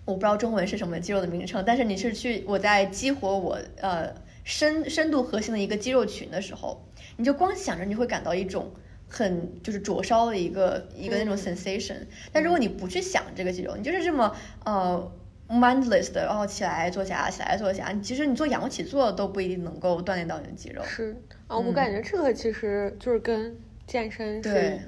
[0.04, 6.80] 我不知道中文是什么肌肉的名称，但是你是去我在激活我呃深深度核心的一个肌肉群的时候，
[7.16, 8.70] 你就光想着你会感到一种
[9.08, 11.96] 很就是灼烧的一个一个那种嗯 sensation。
[12.32, 15.12] 但如果你不去想这个肌肉，你就是这么呃
[15.48, 20.82] mindless 的，然后起来做夹，起来做夹，你其实你做仰卧起坐都不一定能够锻炼到你的肌肉。
[20.84, 23.56] 是啊，我嗯感觉这个其实就是跟
[23.86, 24.78] 健身是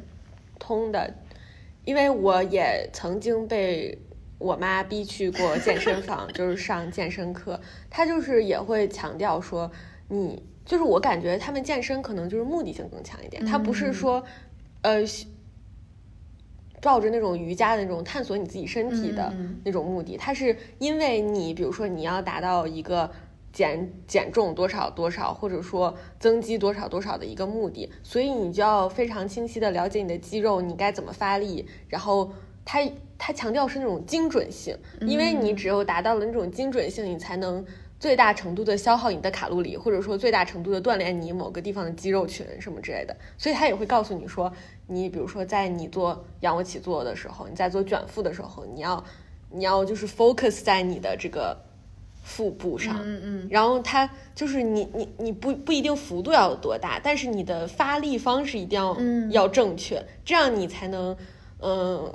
[0.59, 1.15] 通的，
[1.85, 3.97] 因为我也曾经被
[4.39, 9.71] 我妈逼去过健身房， 就是上健身课，她就是也会强调说，
[10.09, 14.25] 你就是我感觉他们健身可能就是目的性更强一点，他不是嗯说，
[14.83, 15.03] 呃。
[16.81, 23.11] 抱着那种瑜伽的那种探索你自己身体的那种目的，他是因为你，比如说你要达到一个
[23.53, 32.31] 减减重多少多少，或者说增肌多少多少的一个目的，所以你就要非常清晰的了解你的肌肉，你该怎么发力，然后
[32.65, 32.81] 他
[33.19, 37.65] 他强调是那种精准性，因为你只有达到了那种精准性，你才能
[38.01, 44.53] 最大程度的消耗你的卡路里，或者说最大程度的锻炼你某个地方的肌肉群什么之类的，所以他也会告诉你说，
[44.87, 49.05] 你比如说在你做仰卧起坐的时候，你在做卷腹的时候，你要
[49.51, 51.57] 你要就是 focus 在你的这个
[52.23, 59.31] 腹部上，嗯嗯然后它就是你你你不不一定幅度要有多大，但是你的发力方式一定要、嗯。
[59.33, 61.17] 要正确，这样你才能
[61.61, 62.13] 嗯、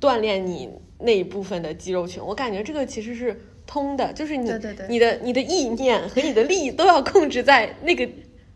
[0.00, 2.24] 锻炼你那一部分的肌肉群。
[2.24, 3.38] 我感觉这个其实是
[3.68, 4.50] 通的，就是你
[4.88, 8.08] 你的你的意念和你的力都要控制在那个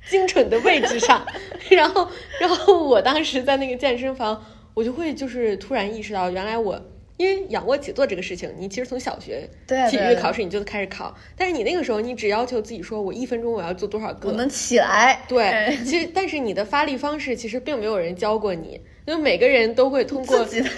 [0.08, 1.24] 精准的位置上。
[1.70, 2.08] 然后
[2.40, 4.44] 然后我当时在那个健身房，
[4.74, 6.82] 我就会就是突然意识到，原来我。
[7.16, 9.48] 因为仰卧起坐这个事情，你其实从小学
[9.90, 15.22] 体育考试你就开始考，但是你那个时候你只要求自己说，我一分钟我要做多少个，我能起来。
[15.28, 20.68] 对，其实但是你的发力方式其实并没有人教过你，因为每个人都会通过自己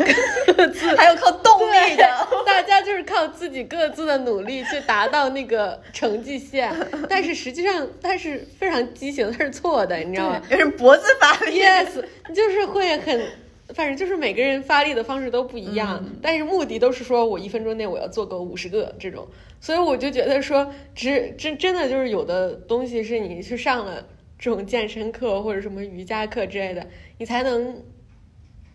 [0.53, 2.05] 的 自还有靠动力的。
[2.45, 6.73] 大家就是靠自己各自的努力去达到那个成绩线，
[7.09, 11.61] 但是实际上它是非常畸形，它是错的，你知道吗有人脖子发力。
[11.61, 11.89] ？Yes，
[12.29, 13.21] 你就是会很，
[13.69, 16.17] 反正就是每个人发力的方式都不一样，嗯。
[16.21, 19.27] 但是目的都是说我一分钟内我要做够五十个这种，
[19.61, 24.07] 所以我就觉得说，只真真的就是有的东西是你去上了
[24.39, 26.87] 这种健身课或者什么瑜伽课之类的，
[27.19, 27.83] 你才能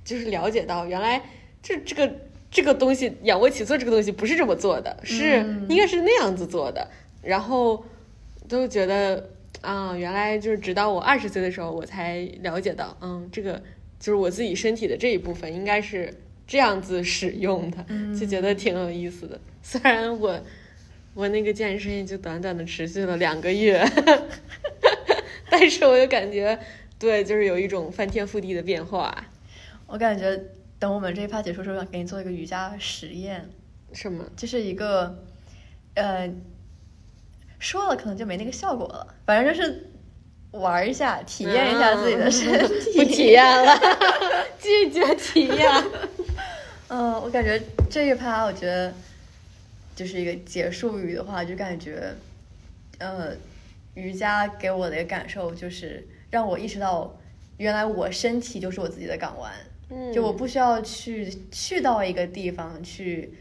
[0.04, 1.22] 就是了解到原来
[1.62, 2.12] 这这个
[2.50, 6.88] 这个东西仰卧起坐这个东西不是这么做的，是嗯应该是那样子做的，
[7.22, 7.86] 然后
[8.48, 9.30] 都觉得
[9.62, 13.62] 啊，原来就是直到我二十岁的时候，我才了解到，嗯，这个
[14.00, 16.14] 就是我自己身体的这一部分应该是
[16.48, 17.86] 这样子使用的，
[18.18, 19.40] 就觉得挺有意思的。
[19.62, 20.42] 虽然我
[21.14, 23.86] 我那个健身也就短短的持续了两个月，
[25.50, 26.58] 但是我就感觉，
[26.98, 29.26] 对，就是有一种翻天覆地的变化。
[29.86, 30.40] 我感觉
[30.78, 33.50] 等我们这一趴结束之后，想给你做一个瑜伽实验，
[33.92, 34.24] 什么？
[34.38, 35.24] 就是一个，
[35.96, 36.32] 呃，
[37.58, 39.89] 说了可能就没那个效果了，反正就是
[40.52, 42.98] 玩一下，体验一下自己的身体。
[42.98, 43.80] 不体验了，
[44.60, 45.70] 拒绝体验。
[46.88, 48.92] 嗯，我感觉这一趴，我觉得
[49.96, 52.14] 就是一个结束语的话，就感觉，
[52.98, 53.32] 呃，
[53.94, 57.16] 瑜伽给我的一个感受就是让我意识到，
[57.58, 59.52] 原来我身体就是我自己的港湾。
[59.92, 63.34] 嗯，就我不需要去去到一个地方去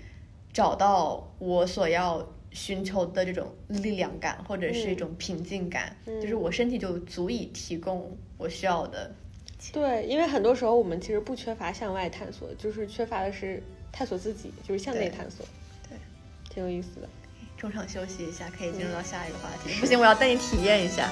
[0.53, 9.15] 找到我所要寻求的这种力量感，或者是一种平静感，就是我身体就足以提供我需要的。
[9.73, 15.45] 对，因为很多时候我们其实不缺乏向外探索，就是缺乏的是探索自己，就是向内探索。
[15.89, 15.99] 对，
[16.49, 17.09] 挺有意思的。
[17.57, 19.81] 中场休息一下，可以进入到下一个话题。
[19.81, 21.11] 不行，我要带你体验一下。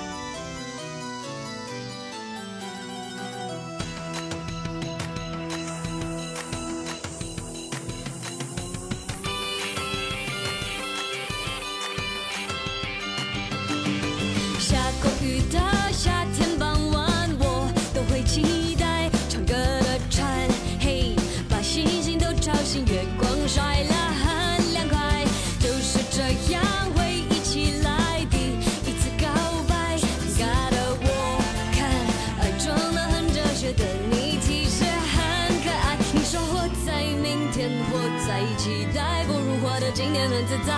[40.26, 40.74] 不能自在。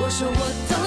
[0.00, 0.83] 我说我懂。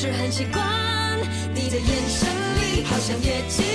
[0.00, 0.64] 是很习惯
[1.52, 2.28] 你的眼神
[2.60, 3.67] 里好像也期